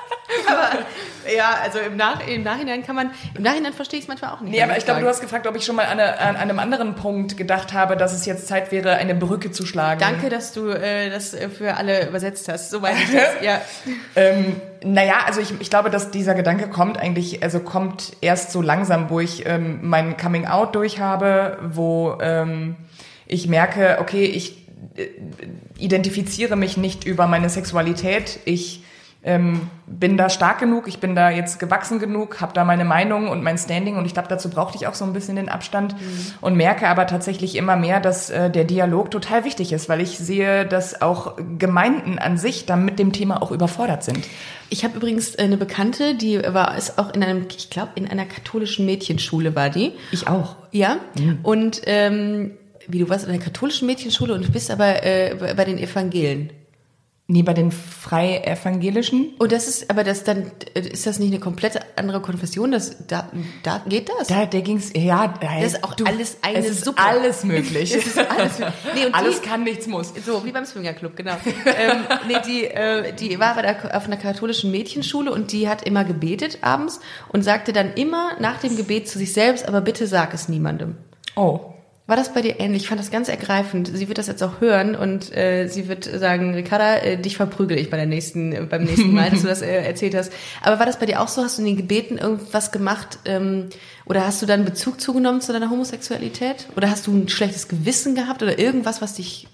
[1.37, 4.41] Ja, also im, Nach im Nachhinein kann man, im Nachhinein verstehe ich es manchmal auch
[4.41, 4.53] nicht.
[4.53, 6.59] Nee, aber ich glaube, du hast gefragt, ob ich schon mal an, eine, an einem
[6.59, 10.01] anderen Punkt gedacht habe, dass es jetzt Zeit wäre, eine Brücke zu schlagen.
[10.01, 12.70] Danke, dass du äh, das äh, für alle übersetzt hast.
[12.70, 13.20] So meine ich das.
[13.43, 13.61] Ja.
[14.16, 18.61] Ähm, naja, also ich, ich glaube, dass dieser Gedanke kommt eigentlich, also kommt erst so
[18.61, 22.76] langsam, wo ich ähm, mein Coming Out durch habe, wo ähm,
[23.26, 24.66] ich merke, okay, ich
[24.97, 25.07] äh,
[25.78, 28.41] identifiziere mich nicht über meine Sexualität.
[28.45, 28.83] Ich
[29.23, 33.29] ähm, bin da stark genug, ich bin da jetzt gewachsen genug, habe da meine Meinung
[33.29, 35.95] und mein Standing und ich glaube, dazu brauchte ich auch so ein bisschen den Abstand
[36.41, 40.18] und merke aber tatsächlich immer mehr, dass äh, der Dialog total wichtig ist, weil ich
[40.18, 44.27] sehe, dass auch Gemeinden an sich dann mit dem Thema auch überfordert sind.
[44.71, 48.09] Ich habe übrigens äh, eine Bekannte, die war ist auch in einem, ich glaube, in
[48.09, 49.93] einer katholischen Mädchenschule war die.
[50.12, 50.57] Ich auch.
[50.73, 50.97] Ja.
[51.43, 52.53] Und ähm,
[52.89, 56.53] wie du warst in einer katholischen Mädchenschule und du bist aber äh, bei den Evangelien.
[57.33, 59.35] Nee, bei den Freievangelischen.
[59.39, 62.72] Und das ist, aber das dann, ist das nicht eine komplett andere Konfession?
[62.72, 63.31] Das, da,
[63.62, 64.26] da geht das?
[64.26, 67.01] Da, der ging's, ja, Das ist auch alles eine es ist Suppe.
[67.01, 67.95] alles möglich.
[68.01, 68.59] Es ist alles,
[68.97, 70.12] nee, und alles die, kann, nichts muss.
[70.26, 71.37] So, wie beim Swingerclub, genau.
[71.66, 75.87] ähm, nee, die, äh, die war bei der, auf einer katholischen Mädchenschule und die hat
[75.87, 80.09] immer gebetet abends und sagte dann immer nach dem Gebet zu sich selbst, aber bitte
[80.09, 80.97] sag es niemandem.
[81.37, 81.61] Oh.
[82.11, 82.83] War das bei dir ähnlich?
[82.83, 83.89] Ich fand das ganz ergreifend.
[83.95, 87.79] Sie wird das jetzt auch hören und äh, sie wird sagen, Ricarda, äh, dich verprügel
[87.79, 90.33] ich bei der nächsten, äh, beim nächsten Mal, dass du das äh, erzählt hast.
[90.61, 91.41] Aber war das bei dir auch so?
[91.45, 93.21] Hast du in den Gebeten irgendwas gemacht?
[93.27, 93.69] Ähm,
[94.07, 96.67] oder hast du dann Bezug zugenommen zu deiner Homosexualität?
[96.77, 99.47] Oder hast du ein schlechtes Gewissen gehabt oder irgendwas, was dich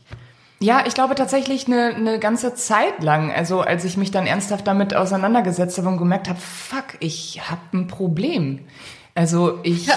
[0.59, 4.67] Ja, ich glaube tatsächlich eine, eine ganze Zeit lang, also als ich mich dann ernsthaft
[4.67, 8.61] damit auseinandergesetzt habe und gemerkt habe, fuck, ich habe ein Problem.
[9.15, 9.91] Also ich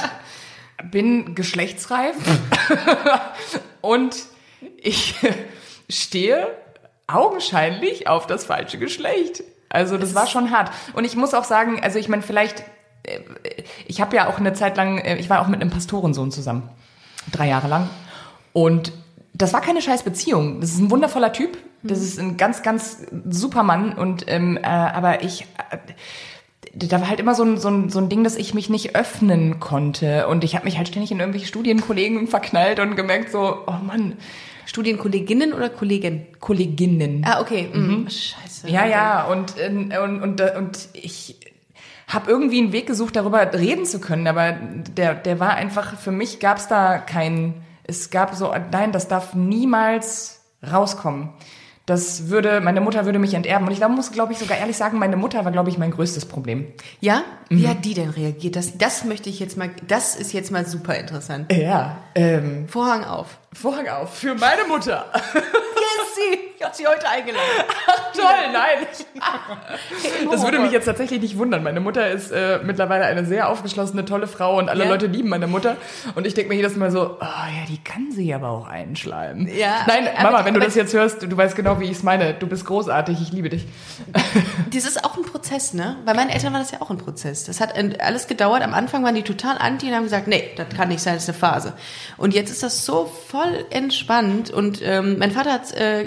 [0.83, 2.15] bin geschlechtsreif
[3.81, 4.15] und
[4.77, 5.15] ich
[5.89, 6.47] stehe
[7.07, 9.43] augenscheinlich auf das falsche Geschlecht.
[9.69, 10.71] Also das war schon hart.
[10.93, 12.63] Und ich muss auch sagen, also ich meine, vielleicht,
[13.03, 13.19] äh,
[13.85, 16.69] ich habe ja auch eine Zeit lang, äh, ich war auch mit einem Pastorensohn zusammen,
[17.31, 17.89] drei Jahre lang.
[18.53, 18.91] Und
[19.33, 20.59] das war keine scheiß Beziehung.
[20.61, 21.57] Das ist ein wundervoller Typ.
[21.81, 22.97] Das ist ein ganz, ganz
[23.29, 23.93] super Mann.
[23.93, 25.77] Und ähm, äh, aber ich, äh,
[26.73, 28.95] da war halt immer so ein, so, ein, so ein Ding, dass ich mich nicht
[28.95, 30.27] öffnen konnte.
[30.27, 34.13] Und ich habe mich halt ständig in irgendwelche Studienkollegen verknallt und gemerkt so, oh Mann,
[34.65, 36.27] Studienkolleginnen oder Kollegen?
[36.39, 37.23] Kolleginnen.
[37.25, 37.69] Ah, okay.
[37.73, 38.07] Mhm.
[38.07, 38.69] Scheiße.
[38.69, 41.35] Ja, ja, und, ähm, und, und, und ich
[42.07, 46.11] habe irgendwie einen Weg gesucht, darüber reden zu können, aber der, der war einfach, für
[46.11, 50.41] mich gab es da kein, es gab so, nein, das darf niemals
[50.71, 51.29] rauskommen.
[51.89, 53.65] Das würde, meine Mutter würde mich enterben.
[53.65, 56.25] Und ich muss, glaube ich, sogar ehrlich sagen, meine Mutter war, glaube ich, mein größtes
[56.25, 56.67] Problem.
[56.99, 57.23] Ja?
[57.49, 57.69] Wie Mhm.
[57.69, 58.55] hat die denn reagiert?
[58.55, 61.51] Das, das möchte ich jetzt mal, das ist jetzt mal super interessant.
[61.51, 61.97] Ja.
[62.15, 63.39] Ähm, Vorhang auf.
[63.53, 65.05] Vorhang auf für meine Mutter.
[66.15, 66.39] Sie.
[66.57, 67.43] Ich habe sie heute eingeladen.
[68.13, 68.87] Toll, nein.
[70.31, 71.63] Das würde mich jetzt tatsächlich nicht wundern.
[71.63, 74.89] Meine Mutter ist äh, mittlerweile eine sehr aufgeschlossene, tolle Frau und alle Ja.
[74.89, 75.77] Leute lieben meine Mutter.
[76.15, 79.47] Und ich denke mir jedes Mal so, oh ja, die kann sie aber auch einschleimen.
[79.47, 82.03] Ja, Nein, aber- Mama, wenn du das jetzt hörst, du, weißt genau, wie ich es
[82.03, 82.33] meine.
[82.33, 83.65] Du bist großartig, ich liebe dich.
[84.71, 85.95] Das ist auch ein Prozess, ne?
[86.05, 87.43] Bei meinen Eltern war das ja auch ein Prozess.
[87.45, 88.61] Das hat alles gedauert.
[88.61, 91.23] Am Anfang waren die total anti und haben gesagt, nee, das kann nicht sein, das
[91.23, 91.73] ist eine Phase.
[92.17, 94.51] Und jetzt ist das so voll entspannt.
[94.51, 95.98] Und ähm, mein Vater hat äh,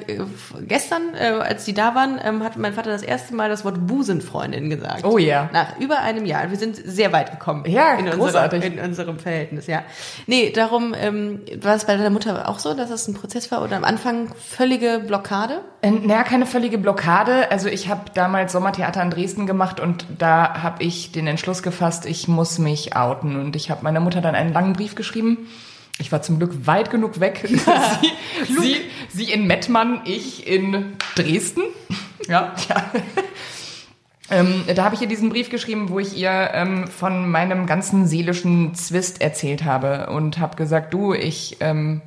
[0.67, 3.87] gestern, äh, als die da waren, ähm, hat mein Vater das erste Mal das Wort
[3.87, 5.05] Busenfreundin gesagt.
[5.05, 5.49] Oh ja.
[5.53, 6.51] Nach über einem Jahr.
[6.51, 7.65] Wir sind sehr weit gekommen.
[7.67, 8.63] Ja, in großartig.
[8.65, 9.83] Unserem, in unserem Verhältnis, ja.
[10.27, 13.63] Nee, darum ähm, war es bei deiner Mutter auch so, dass es ein Prozess war
[13.63, 15.61] oder am Anfang völlige Blockade?
[15.83, 17.51] Äh, Naja, keine völlige Blockade.
[17.51, 22.07] Also ich habe damals Sommertheater in Dresden gemacht und da habe ich den Entschluss gefasst,
[22.07, 23.39] ich muss mich outen.
[23.41, 25.49] Und ich habe meiner Mutter dann einen langen Brief geschrieben.
[25.99, 27.41] Ich war zum Glück weit genug weg.
[27.49, 28.77] sie, sie,
[29.09, 31.63] sie in Mettmann, ich in Dresden.
[32.29, 32.93] Ja, ja.
[34.31, 38.07] Ähm, da habe ich ihr diesen Brief geschrieben, wo ich ihr ähm, von meinem ganzen
[38.07, 42.01] seelischen Zwist erzählt habe und habe gesagt, du, ich ähm,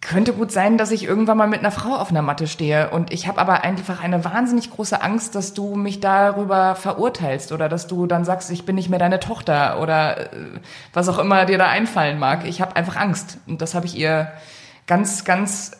[0.00, 2.90] könnte gut sein, dass ich irgendwann mal mit einer Frau auf einer Matte stehe.
[2.90, 7.68] Und ich habe aber einfach eine wahnsinnig große Angst, dass du mich darüber verurteilst oder
[7.68, 10.36] dass du dann sagst, ich bin nicht mehr deine Tochter oder äh,
[10.94, 12.46] was auch immer dir da einfallen mag.
[12.46, 13.38] Ich habe einfach Angst.
[13.46, 14.32] Und das habe ich ihr
[14.86, 15.72] ganz, ganz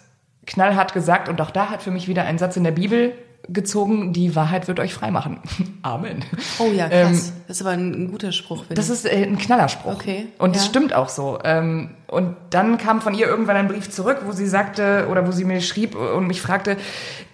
[0.46, 1.28] knallhart gesagt.
[1.28, 3.14] Und auch da hat für mich wieder ein Satz in der Bibel
[3.48, 5.38] gezogen, die Wahrheit wird euch freimachen.
[5.82, 6.24] Amen.
[6.58, 7.32] Oh ja, krass.
[7.48, 8.64] das ist aber ein, ein guter Spruch.
[8.64, 9.94] finde Das ist äh, ein Knallerspruch.
[9.94, 10.70] Okay, Und das ja.
[10.70, 11.38] stimmt auch so.
[11.44, 15.32] Ähm, und dann kam von ihr irgendwann ein Brief zurück, wo sie sagte, oder wo
[15.32, 16.76] sie mir schrieb und mich fragte,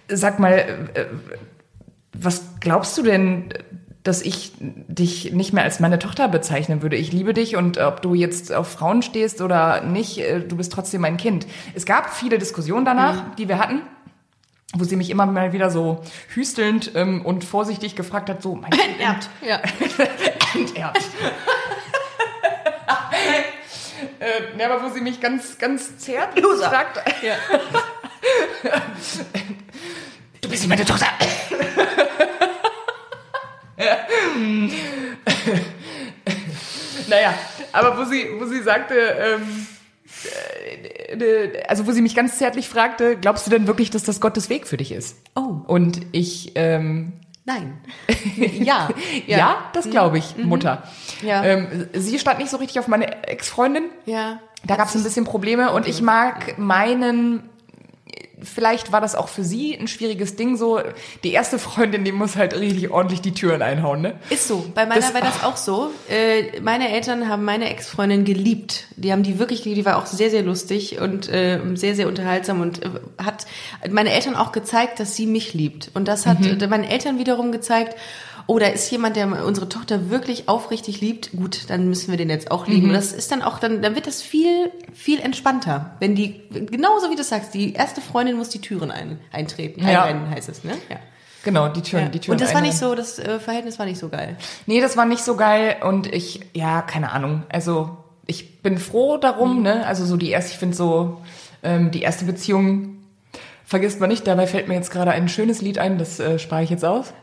[0.07, 1.05] sag mal, äh,
[2.13, 3.49] was glaubst du denn,
[4.03, 6.95] dass ich dich nicht mehr als meine Tochter bezeichnen würde?
[6.95, 10.71] Ich liebe dich und ob du jetzt auf Frauen stehst oder nicht, äh, du bist
[10.71, 11.45] trotzdem mein Kind.
[11.75, 13.81] Es gab viele Diskussionen danach, die wir hatten.
[14.75, 16.03] Wo sie mich immer mal wieder so
[16.33, 19.29] hüstelnd ähm, und vorsichtig gefragt hat, so, mein Kind, Enterbt.
[19.41, 19.61] Ja.
[20.53, 21.01] enterbt.
[24.19, 26.69] äh, ja, aber wo sie mich ganz, ganz zärtlich Loser.
[26.69, 27.35] fragt, ja.
[30.41, 31.07] du bist nicht meine Tochter.
[37.07, 37.33] naja,
[37.71, 39.76] aber wo sie, wo sie sagte, ähm, äh,
[41.67, 44.67] also wo sie mich ganz zärtlich fragte, glaubst du denn wirklich, dass das Gottes Weg
[44.67, 45.17] für dich ist?
[45.35, 45.61] Oh.
[45.67, 47.13] Und ich, ähm,
[47.47, 47.77] Nein.
[48.59, 48.89] ja.
[49.25, 50.83] ja, das glaube ich, Mutter.
[51.21, 51.45] Ja.
[51.45, 53.85] Ähm, sie stand nicht so richtig auf meine Ex-Freundin.
[54.05, 54.41] Ja.
[54.65, 57.49] Da gab es ein bisschen Probleme und ich mag meinen,
[58.41, 60.79] vielleicht war das auch für sie ein schwieriges Ding so,
[61.23, 64.15] die erste Freundin, die muss halt richtig ordentlich die Türen einhauen, ne?
[64.29, 64.65] Ist so.
[64.75, 65.89] Bei meiner Das- war das auch so.
[66.09, 68.85] Äh, meine Eltern haben meine Ex-Freundin geliebt.
[68.95, 69.79] Die haben die wirklich geliebt.
[69.79, 72.89] Die war auch sehr, sehr lustig und äh, sehr, sehr unterhaltsam und äh,
[73.23, 73.45] hat
[73.89, 75.89] meine Eltern auch gezeigt, dass sie mich liebt.
[75.93, 76.59] Und das hat Mhm.
[76.61, 77.95] äh, meine Eltern wiederum gezeigt,
[78.47, 81.31] oh, da ist jemand, der unsere Tochter wirklich aufrichtig liebt.
[81.33, 82.73] Gut, dann müssen wir den jetzt auch Mhm.
[82.73, 82.87] lieben.
[82.87, 85.95] Und das ist dann auch, dann, dann wird das viel, viel entspannter.
[85.99, 89.85] Wenn die, genauso wie du sagst, die erste Freundin muss die Türen ein, eintreten.
[89.85, 90.03] Ja.
[90.03, 90.71] Einrennen heißt es, ne?
[90.89, 90.97] Ja.
[91.43, 92.09] Genau, die Türen, ja.
[92.09, 92.33] die Türen.
[92.35, 94.37] Und das war nicht so, das äh, Verhältnis war nicht so geil.
[94.65, 97.43] Nee, das war nicht so geil und ich, ja, keine Ahnung.
[97.49, 99.85] Also ich bin froh darum, ne?
[99.85, 101.21] Also so die erste, ich finde so,
[101.63, 102.97] ähm, die erste Beziehung
[103.65, 104.27] vergisst man nicht.
[104.27, 107.13] Dabei fällt mir jetzt gerade ein schönes Lied ein, das äh, spare ich jetzt aus.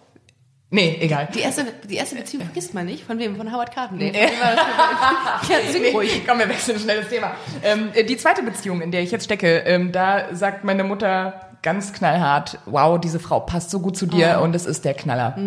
[0.74, 1.28] Nee, egal.
[1.32, 3.04] Die erste, die erste Beziehung vergisst man nicht.
[3.04, 3.36] Von wem?
[3.36, 4.10] Von Howard Carpendale.
[4.10, 5.48] Das?
[5.48, 6.22] ja, sing ruhig.
[6.26, 7.30] Komm, wir wechseln schnell das Thema.
[7.62, 11.48] Ähm, äh, die zweite Beziehung, in der ich jetzt stecke, ähm, da sagt meine Mutter
[11.62, 15.38] ganz knallhart, wow, diese Frau passt so gut zu dir und es ist der Knaller.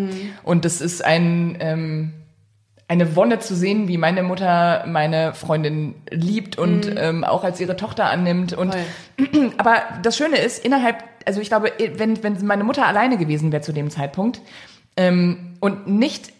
[0.44, 2.14] Und es ist ein, ähm,
[2.88, 7.76] eine Wonne zu sehen, wie meine Mutter meine Freundin liebt und ähm, auch als ihre
[7.76, 8.54] Tochter annimmt.
[8.54, 8.76] Und
[9.58, 13.62] aber das Schöne ist, innerhalb, also ich glaube, wenn, wenn meine Mutter alleine gewesen wäre
[13.62, 14.42] zu dem Zeitpunkt
[14.98, 16.34] ähm, und nicht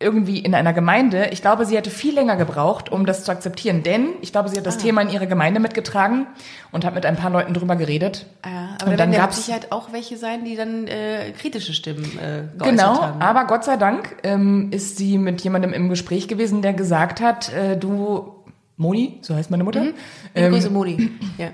[0.00, 3.82] irgendwie in einer Gemeinde, ich glaube, sie hätte viel länger gebraucht, um das zu akzeptieren.
[3.82, 4.80] Denn ich glaube, sie hat das Ah.
[4.80, 6.28] Thema in ihre Gemeinde mitgetragen
[6.70, 8.26] und hat mit ein paar Leuten drüber geredet.
[8.46, 11.72] Ja, aber Und da dann mit gab's- Sicherheit auch welche sein, die dann äh, kritische
[11.74, 13.20] Stimmen äh, Genau, haben.
[13.20, 17.52] aber Gott sei Dank ähm, ist sie mit jemandem im Gespräch gewesen, der gesagt hat,
[17.52, 18.34] äh, du
[18.76, 19.94] Moni, so heißt meine Mutter, Liebe
[20.36, 21.10] ähm, Grüße, Moni.
[21.38, 21.46] Ja.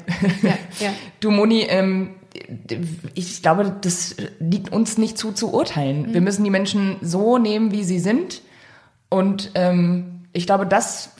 [0.43, 0.49] Ja,
[0.81, 0.91] ja.
[1.21, 2.11] du Moni, ähm,
[3.15, 6.13] ich glaube, das liegt uns nicht zu zu urteilen.
[6.13, 8.43] Wir müssen die Menschen so nehmen, wie sie sind.
[9.09, 11.11] Und ähm, ich glaube, das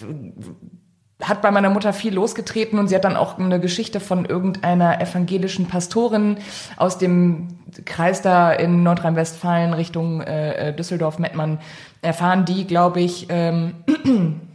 [1.23, 5.01] hat bei meiner Mutter viel losgetreten und sie hat dann auch eine Geschichte von irgendeiner
[5.01, 6.39] evangelischen Pastorin
[6.77, 11.61] aus dem Kreis da in Nordrhein-Westfalen Richtung äh, äh, Düsseldorf-Mettmann
[12.03, 13.75] erfahren, die, glaube ich, ähm,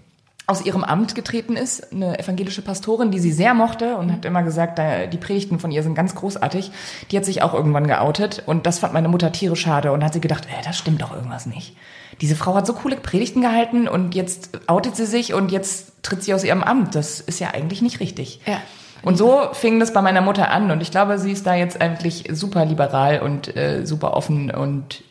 [0.50, 4.42] aus ihrem Amt getreten ist, eine evangelische Pastorin, die sie sehr mochte und hat immer
[4.42, 4.80] gesagt,
[5.14, 6.72] die Predigten von ihr sind ganz großartig.
[7.12, 10.14] Die hat sich auch irgendwann geoutet und das fand meine Mutter tierisch schade und hat
[10.14, 11.76] sie gedacht, äh, das stimmt doch irgendwas nicht.
[12.22, 16.24] Diese Frau hat so coole Predigten gehalten und jetzt outet sie sich und jetzt tritt
[16.24, 16.96] sie aus ihrem Amt.
[16.96, 18.42] Das ist ja eigentlich nicht richtig.
[18.48, 18.60] Ja.
[19.04, 21.80] Und so fing das bei meiner Mutter an und ich glaube, sie ist da jetzt
[21.80, 25.04] eigentlich super liberal und äh, super offen und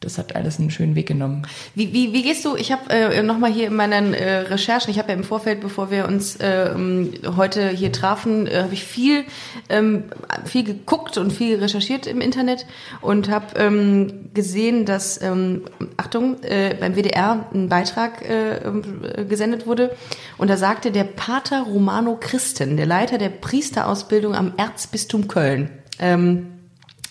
[0.00, 1.46] das hat alles einen schönen Weg genommen.
[1.74, 4.98] Wie, wie, wie gehst du, ich habe äh, nochmal hier in meinen äh, Recherchen, ich
[4.98, 8.84] habe ja im Vorfeld, bevor wir uns äh, ähm, heute hier trafen, äh, habe ich
[8.84, 9.24] viel,
[9.70, 10.04] ähm,
[10.44, 12.66] viel geguckt und viel recherchiert im Internet
[13.00, 15.62] und habe ähm, gesehen, dass, ähm,
[15.96, 19.96] Achtung, äh, beim WDR ein Beitrag äh, äh, gesendet wurde
[20.36, 26.55] und da sagte der Pater Romano Christen, der Leiter der Priesterausbildung am Erzbistum Köln, ähm,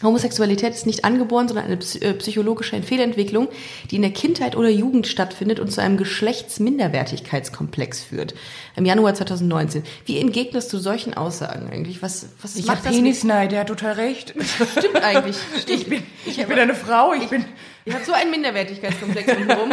[0.04, 3.48] Homosexualität ist nicht angeboren, sondern eine äh, psychologische Fehlentwicklung,
[3.90, 8.36] die in der Kindheit oder Jugend stattfindet und zu einem Geschlechtsminderwertigkeitskomplex führt.
[8.76, 9.84] Im Januar 2019.
[10.06, 12.02] Wie entgegnest du solchen Aussagen eigentlich?
[12.02, 14.34] Was, was Ich macht habe das mit, Penisneid, der hat total recht.
[14.78, 15.38] Stimmt eigentlich.
[15.62, 15.82] Stimmt.
[15.82, 17.46] Ich bin, ich bin eine Frau, ich bin.
[17.88, 19.70] Ich habe so einen Minderwertigkeitskomplex um herum.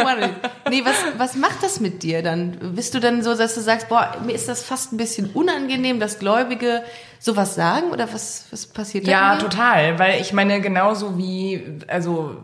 [0.69, 2.75] Nee, was, was macht das mit dir dann?
[2.75, 5.99] Bist du dann so, dass du sagst, boah, mir ist das fast ein bisschen unangenehm,
[5.99, 6.83] dass Gläubige
[7.23, 7.91] sowas sagen?
[7.91, 9.11] Oder was, was passiert da?
[9.11, 12.35] Ja, total, weil ich meine, genauso wie, also,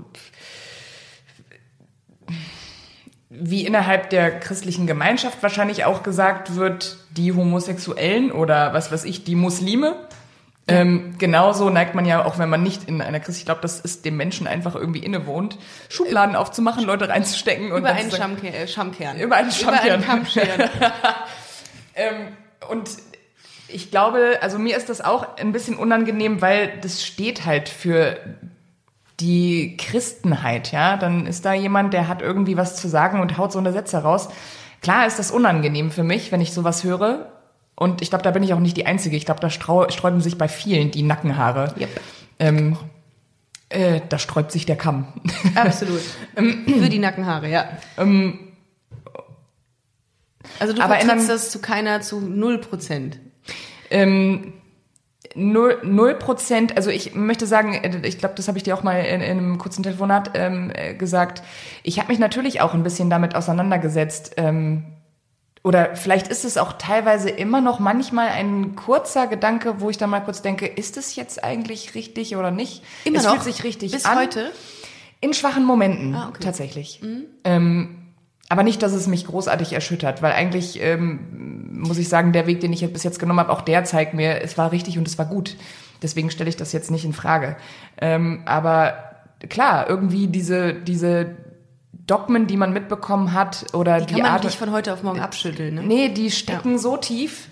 [3.29, 9.23] wie innerhalb der christlichen Gemeinschaft wahrscheinlich auch gesagt wird, die Homosexuellen oder was weiß ich,
[9.25, 9.95] die Muslime,
[10.71, 13.79] Ähm, genauso neigt man ja auch, wenn man nicht in einer Krise, ich glaube, das
[13.79, 15.57] ist dem Menschen einfach irgendwie innewohnt,
[15.89, 19.19] Schubladen aufzumachen, Leute reinzustecken und Über dann einen Schamke äh, Schamkern.
[19.19, 20.01] Über einen Schamkern.
[20.03, 20.69] Kamm scheren.
[21.95, 22.27] Ähm,
[22.69, 22.89] und
[23.71, 28.17] ich glaube, also mir ist das auch ein bisschen unangenehm, weil das steht halt für
[29.19, 30.97] die Christenheit, ja.
[30.97, 33.97] Dann ist da jemand, der hat irgendwie was zu sagen und haut so eine Sätze
[33.97, 34.29] raus.
[34.81, 37.31] Klar ist das unangenehm für mich, wenn ich sowas höre.
[37.75, 39.15] Und ich glaube, da bin ich auch nicht die Einzige.
[39.15, 41.73] Ich glaube, da sträuben sich bei vielen die Nackenhaare.
[41.79, 41.89] Yep.
[42.39, 42.77] Ähm,
[43.69, 45.07] äh, da sträubt sich der Kamm.
[45.55, 46.01] Absolut.
[46.35, 47.69] Für die Nackenhaare, ja.
[50.59, 53.19] also du vertrittst das zu keiner, zu null Prozent.
[53.89, 54.53] Ähm,
[55.35, 58.99] null, Prozent, also ich möchte sagen, äh, ich glaube, das habe ich dir auch mal
[58.99, 61.43] in, in einem kurzen Telefonat ähm, äh, gesagt.
[61.83, 64.33] Ich habe mich natürlich auch ein bisschen damit auseinandergesetzt.
[64.37, 64.85] Ähm,
[65.61, 70.09] oder vielleicht ist es auch teilweise immer noch manchmal ein kurzer Gedanke, wo ich dann
[70.09, 72.83] mal kurz denke, ist es jetzt eigentlich richtig oder nicht?
[73.03, 73.33] Immer es noch?
[73.33, 74.17] fühlt sich richtig Bis an.
[74.17, 74.51] heute?
[75.21, 76.41] In schwachen Momenten, Ah, okay.
[76.41, 77.01] tatsächlich.
[77.43, 77.97] Ähm,
[78.47, 82.59] aber nicht, dass es mich großartig erschüttert, weil eigentlich ähm, muss ich sagen, der Weg,
[82.61, 85.17] den ich bis jetzt genommen habe, auch der zeigt mir, es war richtig und es
[85.17, 85.55] war gut.
[86.01, 87.57] Deswegen stelle ich das jetzt nicht in Frage.
[87.99, 88.93] Ähm, aber
[89.49, 91.35] klar, irgendwie diese, diese
[92.07, 94.43] Dogmen, die man mitbekommen hat, oder Die die, kann man Art.
[94.43, 95.83] nicht von heute auf morgen abschütteln, ne?
[95.83, 97.47] Nee, die stecken so tief.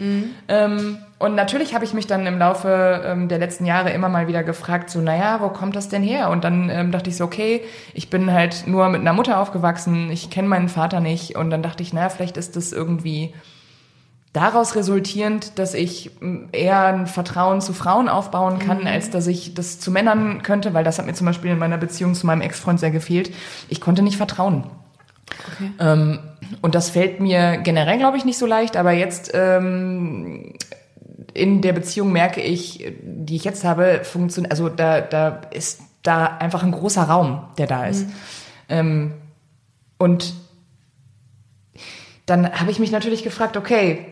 [0.47, 4.27] Ähm, und natürlich habe ich mich dann im Laufe ähm, der letzten Jahre immer mal
[4.27, 6.29] wieder gefragt, so, naja, wo kommt das denn her?
[6.29, 7.61] Und dann ähm, dachte ich so, okay,
[7.93, 11.35] ich bin halt nur mit einer Mutter aufgewachsen, ich kenne meinen Vater nicht.
[11.35, 13.33] Und dann dachte ich, naja, vielleicht ist das irgendwie
[14.37, 19.55] daraus resultierend, dass ich m, eher ein Vertrauen zu Frauen aufbauen kann, als dass ich
[19.55, 22.41] das zu Männern könnte, weil das hat mir zum Beispiel in meiner Beziehung zu meinem
[22.41, 23.33] Ex-Freund sehr gefehlt.
[23.67, 24.65] Ich konnte nicht vertrauen.
[25.79, 26.19] Ähm,
[26.61, 30.53] und das fällt mir generell, glaube ich, nicht so leicht, aber jetzt ähm,
[31.33, 36.25] in der Beziehung merke ich, die ich jetzt habe, funktioniert, also da, da ist da
[36.25, 38.07] einfach ein großer Raum, der da ist.
[38.69, 39.15] Ähm,
[39.97, 40.35] und
[42.27, 44.05] dann habe ich mich natürlich gefragt, okay,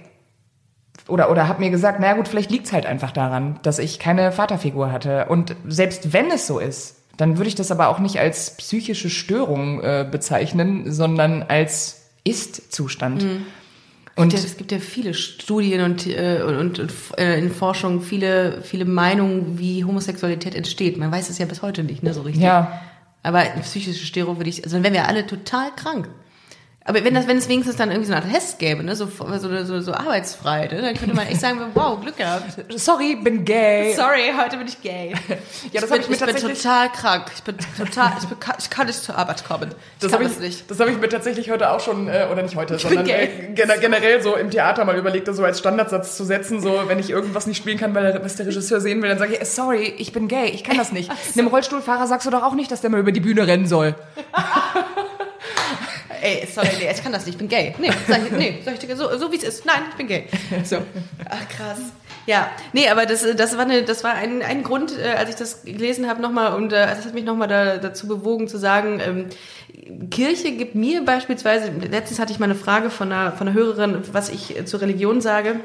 [1.07, 4.31] oder, oder habe mir gesagt, naja gut, vielleicht liegt's halt einfach daran, dass ich keine
[4.31, 5.25] Vaterfigur hatte.
[5.25, 9.09] Und selbst wenn es so ist, dann würde ich das aber auch nicht als psychische
[9.09, 13.23] Störung äh, bezeichnen, sondern als Ist-Zustand.
[14.15, 18.61] Und Ja, es gibt ja viele Studien und, äh, und, und äh, in Forschung viele,
[18.61, 20.97] viele Meinungen, wie Homosexualität entsteht.
[20.97, 22.43] Man weiß es ja bis heute nicht, ne, so richtig.
[22.43, 22.81] ja,
[23.23, 26.09] Aber eine psychische Störung würde ich, also dann wären wir alle total krank.
[26.87, 29.07] Aber wenn das, wenn es wenigstens dann irgendwie so eine Art Test gäbe, ne, so,
[29.07, 32.45] so, so, so arbeitsfrei, ne, dann könnte man echt sagen, wow, Glück gehabt.
[32.75, 33.91] sorry, bin gay.
[33.95, 35.15] Sorry, heute bin ich gay.
[35.71, 37.31] Ja, das ich, hab bin, ich mir ich bin tatsächlich- total krank.
[37.35, 39.69] Ich bin total, ich, bin, ich kann nicht zur Arbeit kommen.
[39.71, 40.69] Ich Das habe ich, nicht.
[40.69, 43.77] das ich mir tatsächlich heute auch schon, äh, oder nicht heute, bin sondern äh, gener-
[43.79, 47.09] generell so im Theater mal überlegt, das so als Standardsatz zu setzen, so wenn ich
[47.09, 49.45] irgendwas nicht spielen kann, weil der, was der Regisseur sehen will, dann sage ich, äh,
[49.45, 51.09] sorry, ich bin gay, ich kann das nicht.
[51.35, 53.95] Einem Rollstuhlfahrer sagst du doch auch nicht, dass der mal über die Bühne rennen soll.
[56.25, 57.75] Ey, sorry, nee, ich kann das nicht, ich bin gay.
[57.77, 59.63] Nee, sag nee, sag ich dir so, so wie es ist.
[59.63, 60.25] Nein, ich bin gay.
[60.63, 60.77] So.
[61.29, 61.77] Ach, krass.
[62.25, 65.35] Ja, nee, aber das, das war, eine, das war ein, ein Grund, äh, als ich
[65.35, 68.99] das gelesen habe nochmal und äh, das hat mich nochmal da, dazu bewogen zu sagen,
[69.05, 73.55] ähm, Kirche gibt mir beispielsweise, letztens hatte ich mal eine Frage von einer, von einer
[73.55, 75.59] Hörerin, was ich äh, zur Religion sage.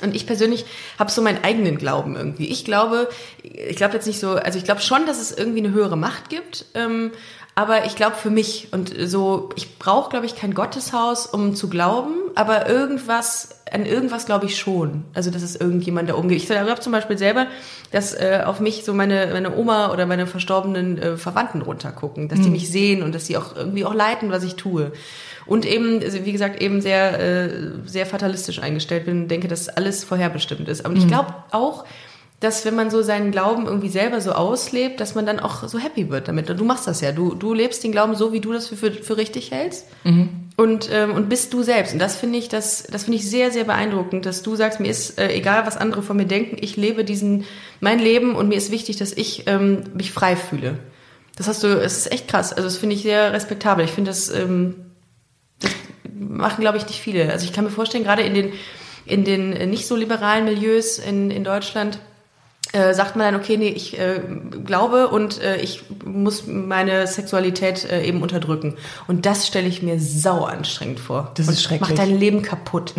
[0.00, 0.64] Und ich persönlich
[0.96, 2.46] habe so meinen eigenen Glauben irgendwie.
[2.46, 3.08] Ich glaube,
[3.42, 6.28] ich glaube jetzt nicht so, also ich glaube schon, dass es irgendwie eine höhere Macht
[6.28, 6.66] gibt.
[6.74, 7.10] Ähm,
[7.58, 11.68] aber ich glaube für mich und so, ich brauche, glaube ich, kein Gotteshaus, um zu
[11.68, 15.02] glauben, aber irgendwas, an irgendwas glaube ich schon.
[15.12, 16.38] Also, dass es irgendjemand da umgeht.
[16.38, 17.48] Ich glaube zum Beispiel selber,
[17.90, 22.40] dass äh, auf mich so meine, meine Oma oder meine verstorbenen äh, Verwandten runtergucken, dass
[22.40, 24.92] die mich sehen und dass sie auch irgendwie auch leiten, was ich tue.
[25.44, 27.50] Und eben, also wie gesagt, eben sehr, äh,
[27.86, 30.86] sehr fatalistisch eingestellt bin und denke, dass alles vorherbestimmt ist.
[30.86, 31.84] Aber ich glaube auch,
[32.40, 35.78] dass wenn man so seinen Glauben irgendwie selber so auslebt, dass man dann auch so
[35.78, 36.48] happy wird damit.
[36.48, 37.10] Und du machst das ja.
[37.10, 39.86] Du, du lebst den Glauben so, wie du das für, für, für richtig hältst.
[40.56, 41.92] Und, ähm, und bist du selbst.
[41.92, 44.88] Und das finde ich, das, das finde ich sehr, sehr beeindruckend, dass du sagst, mir
[44.88, 47.44] ist äh, egal, was andere von mir denken, ich lebe diesen,
[47.80, 50.78] mein Leben und mir ist wichtig, dass ich ähm, mich frei fühle.
[51.36, 52.52] Das hast du, es ist echt krass.
[52.52, 53.84] Also das finde ich sehr respektabel.
[53.84, 54.74] Ich finde das, ähm,
[55.58, 55.72] das
[56.12, 57.32] machen, glaube ich, nicht viele.
[57.32, 58.52] Also ich kann mir vorstellen, gerade in den,
[59.06, 61.98] in den äh, nicht so liberalen Milieus in, in Deutschland,
[62.72, 64.20] äh, sagt man dann, okay, nee, ich äh,
[64.64, 68.76] glaube und äh, ich muss meine Sexualität äh, eben unterdrücken.
[69.06, 71.32] Und das stelle ich mir sau anstrengend vor.
[71.34, 71.88] Das und ist schrecklich.
[71.88, 72.94] Macht dein Leben kaputt.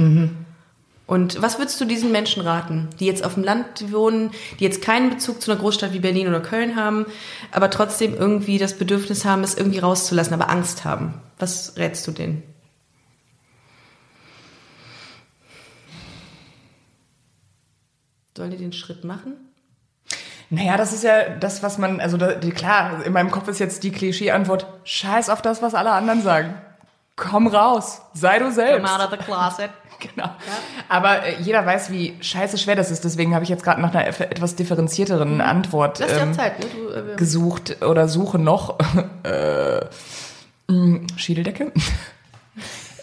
[1.09, 4.83] Und was würdest du diesen Menschen raten, die jetzt auf dem Land wohnen, die jetzt
[4.83, 7.07] keinen Bezug zu einer Großstadt wie Berlin oder Köln haben,
[7.51, 11.15] aber trotzdem irgendwie das Bedürfnis haben, es irgendwie rauszulassen, aber Angst haben?
[11.39, 12.43] Was rätst du denen?
[18.37, 19.48] Sollen die den Schritt machen?
[20.49, 23.83] Naja, das ist ja das, was man, also da, klar, in meinem Kopf ist jetzt
[23.83, 26.55] die Klischee-Antwort, scheiß auf das, was alle anderen sagen.
[27.15, 28.85] Komm raus, sei du selbst.
[28.85, 29.69] Come out of the closet.
[30.15, 30.29] Genau.
[30.87, 33.03] Aber äh, jeder weiß, wie scheiße schwer das ist.
[33.03, 36.65] Deswegen habe ich jetzt gerade nach einer etwas differenzierteren Antwort Lass dir ähm, Zeit, ne?
[36.73, 38.79] Du, äh, gesucht oder suche noch.
[39.23, 39.81] äh,
[40.71, 41.73] mh, Schädeldecke.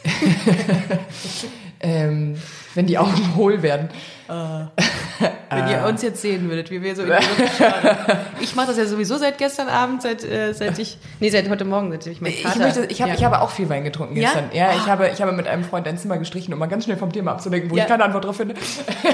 [1.80, 2.40] ähm,
[2.76, 3.88] wenn die Augen hohl werden.
[4.28, 8.42] Wenn ihr uns jetzt sehen würdet, wie wir so in die.
[8.42, 11.64] Ich mache das ja sowieso seit gestern Abend, seit, äh, seit ich, nee, seit heute
[11.64, 12.58] Morgen, seit ich meinen Ich, Kater...
[12.58, 13.16] möchte, ich, habe, ja.
[13.16, 14.22] ich habe auch viel Wein getrunken Ja?
[14.32, 14.50] gestern.
[14.52, 14.86] Ja, ich, Ah.
[14.88, 17.32] habe, ich habe mit einem Freund ein Zimmer gestrichen, um mal ganz schnell vom Thema
[17.32, 17.84] abzulenken, wo Ja.
[17.84, 18.56] ich keine Antwort drauf finde.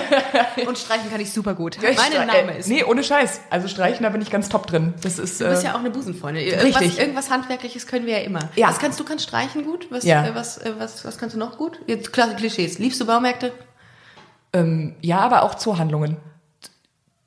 [0.67, 1.77] Und streichen kann ich super gut.
[1.77, 2.69] Ich Mein Name äh, ist...
[2.69, 3.43] Nee, ohne Scheiß.
[3.51, 4.95] Also streichen, da bin ich ganz top drin.
[5.03, 5.41] Das ist.
[5.41, 6.43] Du bist äh, ja auch eine Busenfreundin.
[6.45, 6.99] Irgendwas, Richtig.
[7.01, 8.41] irgendwas Handwerkliches können wir ja immer.
[8.57, 8.69] Ja.
[8.69, 9.05] Was kannst du?
[9.05, 9.87] Kannst streichen gut?
[9.91, 10.25] Was, Ja.
[10.27, 11.79] äh, was, äh, was, was kannst du noch gut?
[11.87, 12.79] Jetzt klare Klischees.
[12.79, 13.52] Liebst du Baumärkte?
[14.53, 16.17] Ähm, ja, aber auch Zoohandlungen.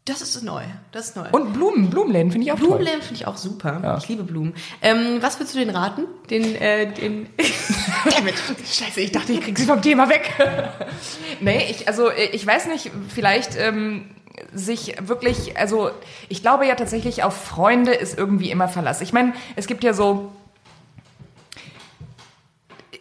[0.06, 0.62] Das ist neu.
[0.92, 1.28] Das ist neu.
[1.32, 2.68] Und Blumen, Blumenläden finde ich auch toll.
[2.68, 3.80] Blumenläden finde ich auch super.
[3.82, 3.98] Ja.
[3.98, 4.54] Ich liebe Blumen.
[4.84, 6.06] Ähm, was würdest du den raten?
[6.30, 7.28] Den, äh, den.
[8.16, 8.36] Damit.
[8.66, 10.32] Scheiße, ich dachte, ich krieg sie vom Thema weg.
[11.42, 14.12] nee, ich, also ich weiß nicht, vielleicht ähm,
[14.54, 15.90] sich wirklich, also
[16.30, 19.02] ich glaube ja tatsächlich auf Freunde ist irgendwie immer Verlass.
[19.02, 20.32] Ich meine, es gibt ja so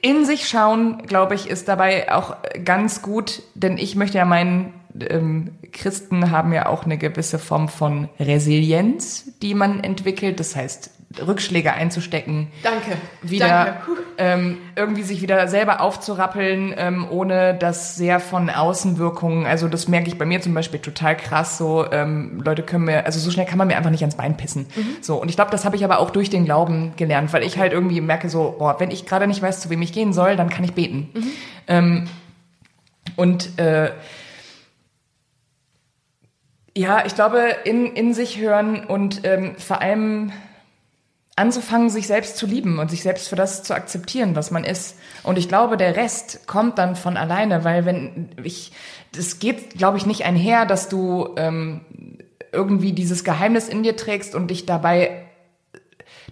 [0.04, 4.74] in sich schauen, glaube ich, ist dabei auch ganz gut, denn ich möchte ja meinen,
[5.00, 10.40] ähm, Christen haben ja auch eine gewisse Form von Resilienz, die man entwickelt.
[10.40, 10.90] Das heißt,
[11.24, 12.96] Rückschläge einzustecken, Danke.
[13.22, 14.02] wieder Danke.
[14.16, 19.46] Ähm, irgendwie sich wieder selber aufzurappeln, ähm, ohne das sehr von Außenwirkungen.
[19.46, 21.58] Also das merke ich bei mir zum Beispiel total krass.
[21.58, 24.36] So ähm, Leute können mir, also so schnell kann man mir einfach nicht ans Bein
[24.36, 24.66] pissen.
[25.00, 27.58] So und ich glaube, das habe ich aber auch durch den Glauben gelernt, weil ich
[27.58, 30.36] halt irgendwie merke so, boah, wenn ich gerade nicht weiß, zu wem ich gehen soll,
[30.36, 31.10] dann kann ich beten.
[31.66, 32.08] Ähm,
[33.16, 33.90] und äh,
[36.76, 40.32] ja, ich glaube, in, in sich hören und ähm, vor allem
[41.36, 44.96] anzufangen, sich selbst zu lieben und sich selbst für das zu akzeptieren, was man ist.
[45.22, 48.72] Und ich glaube, der Rest kommt dann von alleine, weil wenn ich,
[49.12, 51.80] das geht, glaube ich, nicht einher, dass du ähm,
[52.52, 55.26] irgendwie dieses Geheimnis in dir trägst und dich dabei,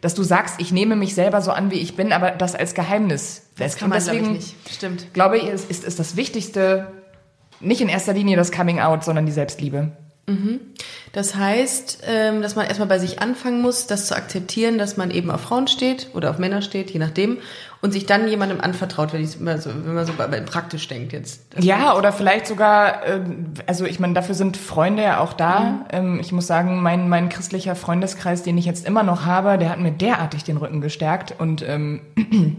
[0.01, 2.75] dass du sagst, ich nehme mich selber so an, wie ich bin, aber das als
[2.75, 4.55] Geheimnis Das kann man, deswegen nicht.
[4.71, 5.13] Stimmt.
[5.15, 6.93] glaube ich, ist, ist, ist das Wichtigste
[7.61, 9.93] nicht in erster Linie das Coming Out, sondern die Selbstliebe.
[11.13, 15.11] Das heißt, ähm, dass man erstmal bei sich anfangen muss, das zu akzeptieren, dass man
[15.11, 17.39] eben auf Frauen steht oder auf Männer steht, je nachdem,
[17.81, 21.43] und sich dann jemandem anvertraut, wenn, mal so, wenn man so praktisch denkt jetzt.
[21.59, 25.87] Ja, oder vielleicht sogar, ähm, also ich meine, dafür sind Freunde ja auch da.
[25.91, 29.71] Ähm, ich muss sagen, mein, mein christlicher Freundeskreis, den ich jetzt immer noch habe, der
[29.71, 31.35] hat mir derartig den Rücken gestärkt.
[31.37, 32.03] Und ähm,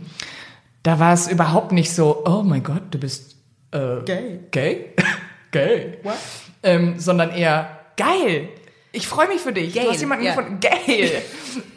[0.84, 3.38] da war es überhaupt nicht so, oh mein Gott, du bist
[3.72, 4.40] äh, Gay.
[4.52, 4.86] Gay?
[5.52, 6.00] Gay?
[6.04, 6.18] What?
[6.64, 8.50] Ähm, sondern eher, geil,
[8.92, 9.74] ich freue mich für dich.
[9.74, 10.36] Geil, Du hast jemanden ja.
[10.36, 11.22] gefunden, geil.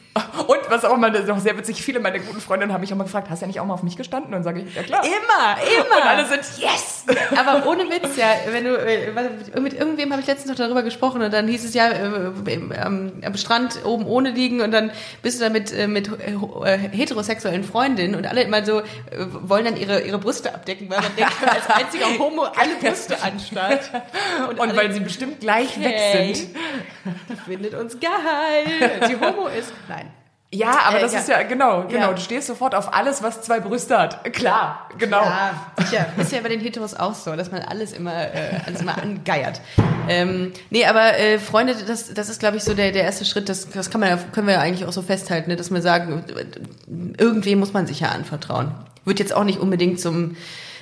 [0.46, 3.04] Und was auch immer, auch sehr witzig, viele meiner guten Freundinnen haben mich auch mal
[3.04, 4.28] gefragt, hast du ja nicht auch mal auf mich gestanden?
[4.28, 5.02] Und dann sage ich, ja klar.
[5.04, 5.96] Immer, immer.
[5.96, 7.04] Und alle sind, yes!
[7.36, 11.22] Aber ohne Witz, ja, wenn du, äh, mit irgendwem habe ich letztens noch darüber gesprochen
[11.22, 12.30] und dann hieß es ja, äh,
[12.80, 14.90] am, Strand oben ohne liegen und dann
[15.22, 16.10] bist du da mit, äh, mit
[16.92, 18.82] heterosexuellen Freundinnen und alle immer so,
[19.42, 23.90] wollen dann ihre, ihre Brüste abdecken, weil man denkt, als einziger Homo alle Brüste anstarrt.
[24.48, 26.48] Und alle- weil sie bestimmt gleich weg Hey, sind.
[27.30, 29.02] Die findet uns geil.
[29.06, 29.72] Sie Homo ist.
[29.88, 30.05] Nein.
[30.52, 31.18] Ja, aber Äh, das ja.
[31.18, 32.08] ist ja, genau, genau.
[32.08, 32.12] Ja.
[32.12, 34.32] Du stehst sofort auf alles, was zwei Brüste hat.
[34.32, 35.22] Klar, genau.
[35.22, 36.06] Ja, sicher.
[36.16, 39.60] Ist ja bei den Heteros auch so, dass man alles immer, äh, alles immer angeiert.
[40.08, 43.48] Ähm, nee, aber äh, Freunde, das, das ist, glaube ich, so der, der erste Schritt.
[43.48, 45.82] Das, das kann man ja, können wir ja eigentlich auch so festhalten, ne, dass wir
[45.82, 46.24] sagen,
[47.18, 48.72] irgendwem muss man sich ja anvertrauen.
[49.04, 50.36] Wird jetzt auch nicht unbedingt zum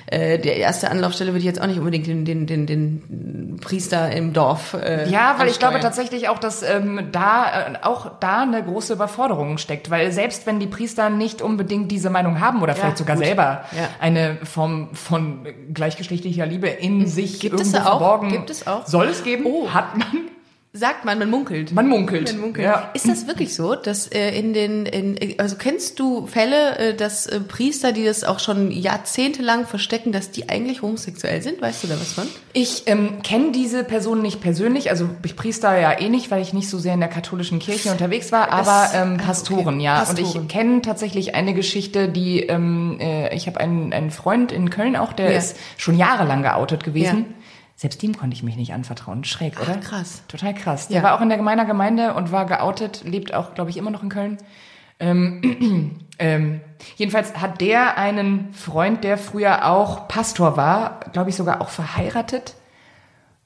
[0.07, 4.11] äh, der erste Anlaufstelle würde ich jetzt auch nicht unbedingt den, den, den, den Priester
[4.11, 4.73] im Dorf.
[4.75, 5.81] Äh, Ja, weil ich glaube ansteuern.
[5.93, 10.59] tatsächlich auch, dass ähm, da äh, auch da eine große Überforderung steckt, weil selbst wenn
[10.59, 13.25] die Priester nicht unbedingt diese Meinung haben oder vielleicht sogar gut.
[13.25, 13.89] selber Ja.
[13.99, 17.99] eine Form von gleichgeschlechtlicher Liebe in sich Gibt es irgendwo auch?
[17.99, 18.85] verborgen, Gibt es auch?
[18.85, 19.73] soll es geben, Oh.
[19.73, 20.07] hat man,
[20.77, 21.71] Sagt man, man munkelt.
[21.71, 22.33] man munkelt.
[22.33, 22.65] Man munkelt.
[22.65, 22.91] Ja.
[22.93, 27.27] Ist das wirklich so, dass äh, in den, in, also kennst du Fälle, äh, dass
[27.27, 31.61] äh, Priester, die das auch schon jahrzehntelang verstecken, dass die eigentlich homosexuell sind?
[31.61, 32.27] Weißt du da was von?
[32.51, 36.51] Ich ähm, kenne diese Person nicht persönlich, also ich Priester ja eh nicht, weil ich
[36.51, 39.83] nicht so sehr in der katholischen Kirche unterwegs war, aber ähm, ah, Pastoren, okay.
[39.85, 39.99] ja.
[39.99, 40.25] Pastoren.
[40.25, 44.69] Und ich kenne tatsächlich eine Geschichte, die, ähm, äh, ich habe einen, einen Freund in
[44.69, 45.37] Köln auch, der Ja.
[45.37, 47.25] ist schon jahrelang geoutet gewesen.
[47.29, 47.44] Ja.
[47.75, 49.23] Selbst dem konnte ich mich nicht anvertrauen.
[49.25, 49.77] Schräg, oder?
[49.77, 50.23] krass.
[50.29, 50.87] Total krass.
[50.87, 51.03] Der Ja.
[51.03, 54.01] war auch in der meiner Gemeinde und war geoutet, lebt auch, glaube ich, immer noch
[54.01, 54.37] in Köln.
[54.99, 56.61] Ähm, ähm,
[56.95, 62.55] jedenfalls hat der einen Freund, der früher auch Pastor war, glaube ich sogar auch verheiratet,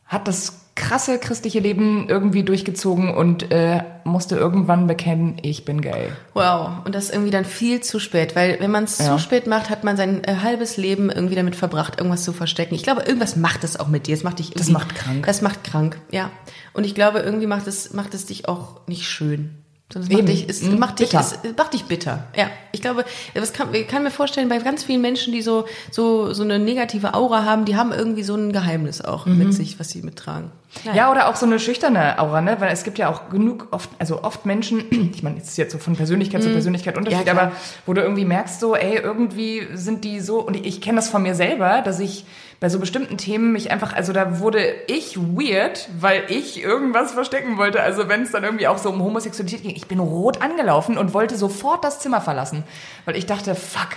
[0.06, 6.08] hat das krasse christliche Leben irgendwie durchgezogen und äh, musste irgendwann bekennen, ich bin gay.
[6.34, 9.06] Wow, und das irgendwie dann viel zu spät, weil wenn man es Ja.
[9.16, 12.74] zu spät macht, hat man sein äh, halbes Leben irgendwie damit verbracht, irgendwas zu verstecken.
[12.76, 14.14] Ich glaube, irgendwas macht das auch mit dir.
[14.16, 15.26] Es macht dich irgendwie, macht krank.
[15.26, 16.32] Das macht krank, ja.
[16.74, 19.56] Und ich glaube, irgendwie macht es macht es dich auch nicht schön.
[19.92, 20.80] Sondern es macht dich, es Mhm.
[20.80, 21.20] macht dich, Bitter.
[21.20, 22.24] es macht dich bitter.
[22.36, 25.66] Ja, ich glaube, das kann, ich kann mir vorstellen, bei ganz vielen Menschen, die so,
[25.90, 29.38] so, so eine negative Aura haben, die haben irgendwie so ein Geheimnis auch Mhm.
[29.40, 30.52] mit sich, was sie mittragen.
[30.94, 32.58] Ja, oder auch so eine schüchterne Aura, ne?
[32.60, 34.84] Weil es gibt ja auch genug oft, also oft Menschen,
[35.16, 37.54] ich meine, es ist jetzt so von Persönlichkeit zu Persönlichkeit Unterschied, Ja, aber
[37.88, 41.10] wo du irgendwie merkst, so, ey, irgendwie sind die so, und ich, ich kenne das
[41.10, 42.26] von mir selber, dass ich
[42.60, 47.58] bei so bestimmten Themen mich einfach, also da wurde ich weird, weil ich irgendwas verstecken
[47.58, 47.82] wollte.
[47.82, 51.14] Also wenn es dann irgendwie auch so um Homosexualität ging, ich bin rot angelaufen und
[51.14, 52.64] wollte sofort das Zimmer verlassen,
[53.06, 53.90] weil ich dachte, fuck,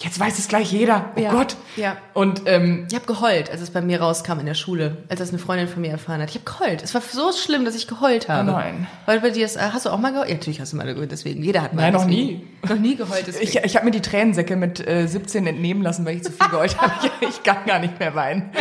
[0.00, 1.10] jetzt weiß es gleich jeder.
[1.16, 1.30] Oh Ja.
[1.30, 1.56] Gott.
[1.76, 1.96] Ja.
[2.14, 5.28] Und ähm, Ich habe geheult, als es bei mir rauskam in der Schule, als das
[5.30, 6.30] eine Freundin von mir erfahren hat.
[6.30, 6.82] Ich habe geheult.
[6.82, 8.50] Es war so schlimm, dass ich geheult habe.
[8.50, 8.86] Oh nein.
[9.06, 10.28] Weil bei dir das, hast du auch mal geheult?
[10.28, 11.42] Ja, natürlich hast du mal geheult, deswegen.
[11.42, 11.82] Jeder hat mal.
[11.82, 12.26] Nein, noch deswegen.
[12.28, 12.46] nie.
[12.68, 13.44] Noch nie geheult, deswegen.
[13.48, 16.48] Ich, ich habe mir die Tränensäcke mit äh, 17 entnehmen lassen, weil ich zu viel
[16.48, 16.92] geheult habe.
[17.20, 18.50] Ich, ich kann gar nicht mehr weinen.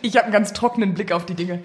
[0.00, 1.60] Ich habe einen ganz trockenen Blick auf die Dinge.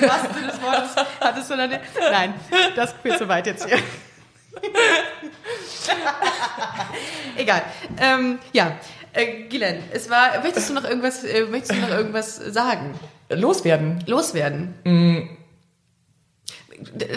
[0.00, 1.70] Im wahrsten Sinne des Wortes hattest du dann...
[2.10, 2.34] Nein,
[2.74, 3.78] das führt zu weit jetzt hier.
[7.36, 7.62] Egal.
[8.00, 8.76] Ähm, ja,
[9.12, 10.40] äh, Gilen, es war...
[10.42, 12.94] Möchtest du noch irgendwas, äh, möchtest du noch irgendwas sagen?
[13.28, 14.04] Loswerden.
[14.06, 14.74] Loswerden?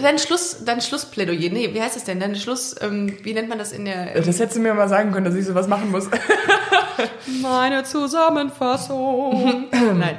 [0.01, 2.19] Dein Schluss, dein Schlussplädoyer, nee, wie heißt es denn?
[2.19, 4.13] Dein Schluss, ähm, wie nennt man das in der...
[4.13, 6.09] Das hättest du mir mal sagen können, dass ich sowas machen muss.
[7.41, 9.67] Meine Zusammenfassung.
[9.71, 10.17] Nein.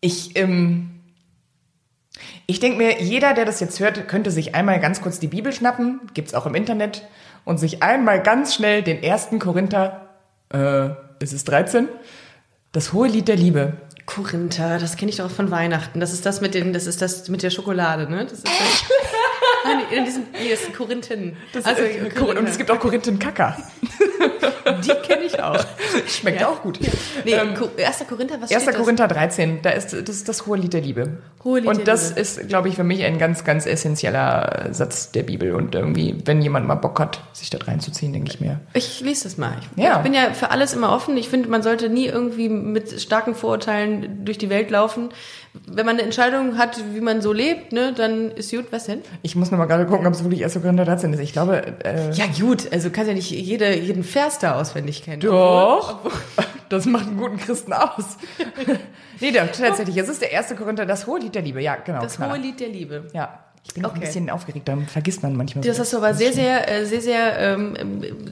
[0.00, 0.89] Ich, ähm,
[2.50, 5.52] ich denke mir, jeder, der das jetzt hört, könnte sich einmal ganz kurz die Bibel
[5.52, 7.06] schnappen, gibt's auch im Internet,
[7.44, 10.08] und sich einmal ganz schnell den ersten Korinther,
[10.52, 10.90] äh,
[11.20, 11.88] ist es 13,
[12.72, 13.74] das hohe Lied der Liebe.
[14.04, 16.00] Korinther, das kenne ich doch von Weihnachten.
[16.00, 18.24] Das ist das mit den, das ist das mit der Schokolade, ne?
[18.24, 18.52] Das ist das.
[19.64, 21.36] Nein, in diesem, nee, das sind Korinthen.
[21.64, 21.82] also,
[22.38, 23.56] und es gibt auch Korinthenkacker.
[24.84, 25.62] die kenne ich auch.
[26.06, 26.78] Schmeckt auch gut.
[27.24, 28.62] Nee, Ko- erster Korinther, was 1.
[28.62, 28.80] steht das?
[28.80, 31.18] Korinther 13, da ist das, ist das hohe Lied der Liebe.
[31.44, 32.20] Hohe Lied und das Liebe.
[32.20, 35.54] ist, glaube ich, für mich ein ganz, ganz essentieller Satz der Bibel.
[35.54, 38.60] Und irgendwie, wenn jemand mal Bock hat, sich da reinzuziehen, denke ich mir.
[38.74, 39.56] Ich lese das mal.
[39.76, 39.96] Ich, Ja.
[39.98, 41.16] ich bin ja für alles immer offen.
[41.16, 45.10] Ich finde, man sollte nie irgendwie mit starken Vorurteilen durch die Welt laufen.
[45.52, 48.66] Wenn man eine Entscheidung hat, wie man so lebt, ne, dann ist gut.
[48.70, 49.00] Was denn?
[49.22, 50.54] Ich muss noch mal gerade gucken, ob es wirklich 1.
[50.54, 51.18] Korinther 13 ist.
[51.20, 52.72] Ich glaube, äh, Ja, gut.
[52.72, 55.20] Also du kannst ja nicht jede, jeden Vers da auswendig kennen.
[55.20, 55.98] doch.
[56.68, 58.16] Das macht einen guten Christen aus.
[59.20, 59.96] nee, doch, tatsächlich.
[59.96, 60.54] Es ist der 1.
[60.56, 61.60] Korinther, das hohe Lied der Liebe.
[61.60, 62.00] Ja, genau.
[62.00, 63.08] Das hohe Lied der Liebe.
[63.12, 63.40] Ja.
[63.66, 64.06] Ich bin auch ein Okay.
[64.06, 65.62] bisschen aufgeregt, dann vergisst man manchmal.
[65.64, 65.82] Das so.
[65.82, 67.74] hast du aber sehr, sehr, äh, sehr, sehr, ähm,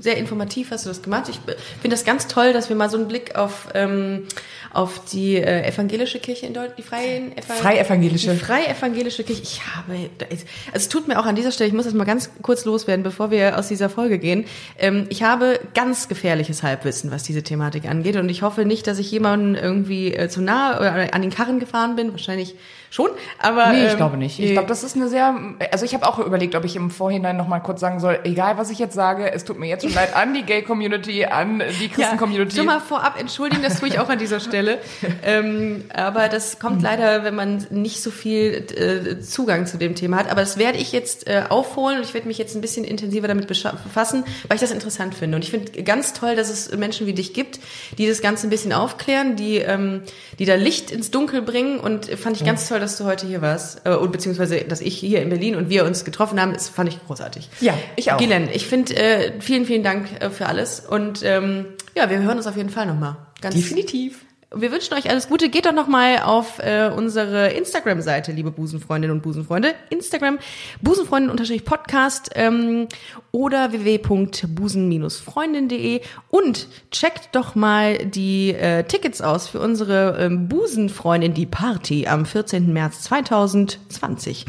[0.00, 1.28] sehr informativ hast du das gemacht.
[1.28, 1.38] Ich
[1.82, 4.24] finde das ganz toll, dass wir mal so einen Blick auf, ähm,
[4.72, 8.32] auf die äh, evangelische Kirche in Deutschland, die freien Eva Freievangelische.
[8.32, 9.42] Die freie evangelische Kirche.
[9.42, 12.30] Ich habe, also es tut mir auch an dieser Stelle, ich muss das mal ganz
[12.42, 14.44] kurz loswerden, bevor wir aus dieser Folge gehen.
[14.78, 18.98] Ähm, ich habe ganz gefährliches Halbwissen, was diese Thematik angeht, und ich hoffe nicht, dass
[18.98, 22.12] ich jemanden irgendwie äh, zu nah oder an den Karren gefahren bin.
[22.12, 22.54] Wahrscheinlich
[22.90, 24.38] schon, aber Nee, ich ähm, glaube nicht.
[24.38, 25.34] Ich glaube, das ist eine sehr.
[25.72, 28.56] Also ich habe auch überlegt, ob ich im Vorhinein noch mal kurz sagen soll, egal
[28.56, 31.88] was ich jetzt sage, es tut mir jetzt schon leid an die Gay-Community, an die
[31.88, 32.56] Christen-Community.
[32.56, 34.57] Schon mal vorab entschuldigen, das tue ich auch an dieser Stelle.
[35.24, 40.18] ähm, aber das kommt leider, wenn man nicht so viel äh, Zugang zu dem Thema
[40.18, 40.30] hat.
[40.30, 43.28] Aber das werde ich jetzt äh, aufholen und ich werde mich jetzt ein bisschen intensiver
[43.28, 45.36] damit befassen, weil ich das interessant finde.
[45.36, 47.60] Und ich finde ganz toll, dass es Menschen wie dich gibt,
[47.96, 50.02] die das Ganze ein bisschen aufklären, die, ähm,
[50.38, 51.78] die da Licht ins Dunkel bringen.
[51.80, 53.82] Und fand ich ganz toll, dass du heute hier warst.
[53.84, 56.88] Äh, und beziehungsweise, dass ich hier in Berlin und wir uns getroffen haben, das fand
[56.88, 57.48] ich großartig.
[57.60, 58.18] Ja, ich auch.
[58.18, 60.80] Gilen, ich finde, äh, vielen, vielen Dank äh, für alles.
[60.80, 63.16] Und ähm, ja, wir hören uns auf jeden Fall nochmal.
[63.40, 64.27] Ganz Definitiv.
[64.54, 65.50] Wir wünschen euch alles Gute.
[65.50, 69.74] Geht doch nochmal auf äh, unsere Instagram-Seite, liebe Busenfreundinnen und Busenfreunde.
[69.90, 70.38] Instagram
[70.80, 72.88] busenfreundin-podcast ähm,
[73.30, 81.44] oder www.busen-freundin.de und checkt doch mal die äh, Tickets aus für unsere ähm, Busenfreundin, die
[81.44, 82.72] Party am 14.
[82.72, 84.46] März 2020.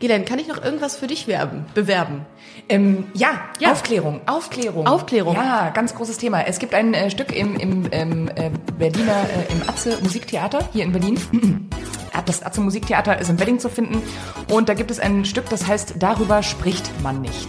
[0.00, 2.26] Gilen, kann ich noch irgendwas für dich werben, bewerben?
[2.70, 3.72] Ähm, ja, Ja.
[3.72, 4.86] Aufklärung, Aufklärung.
[4.86, 5.34] Aufklärung.
[5.34, 6.42] Ja, ganz großes Thema.
[6.46, 10.84] Es gibt ein äh, Stück im, im ähm, äh, Berliner, äh, im Atze Musiktheater hier
[10.84, 11.68] in Berlin.
[12.26, 14.02] Das Atze Musiktheater ist im Wedding zu finden
[14.50, 17.48] und da gibt es ein Stück, das heißt Darüber spricht man nicht.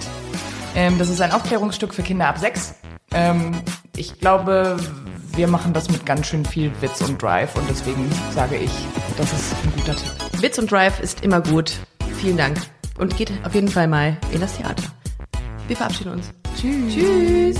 [0.76, 2.76] Ähm, das ist ein Aufklärungsstück für Kinder ab sechs.
[3.13, 3.51] Ähm,
[3.97, 4.78] ich glaube,
[5.36, 8.72] wir machen das mit ganz schön viel Witz und Drive und deswegen sage ich,
[9.17, 10.41] das ist ein guter Tipp.
[10.41, 11.74] Witz und Drive ist immer gut.
[12.17, 12.57] Vielen Dank.
[12.97, 14.84] Und geht auf jeden Fall mal in das Theater.
[15.72, 16.30] Wir verabschieden uns.
[16.59, 16.93] Tschüss.
[16.93, 17.57] Tschüss.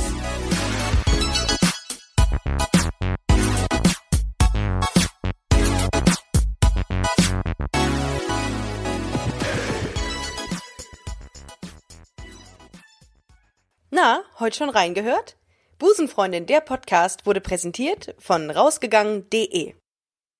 [13.91, 15.38] Na, heute schon reingehört?
[15.80, 19.76] Busenfreundin, der Podcast wurde präsentiert von rausgegangen.de.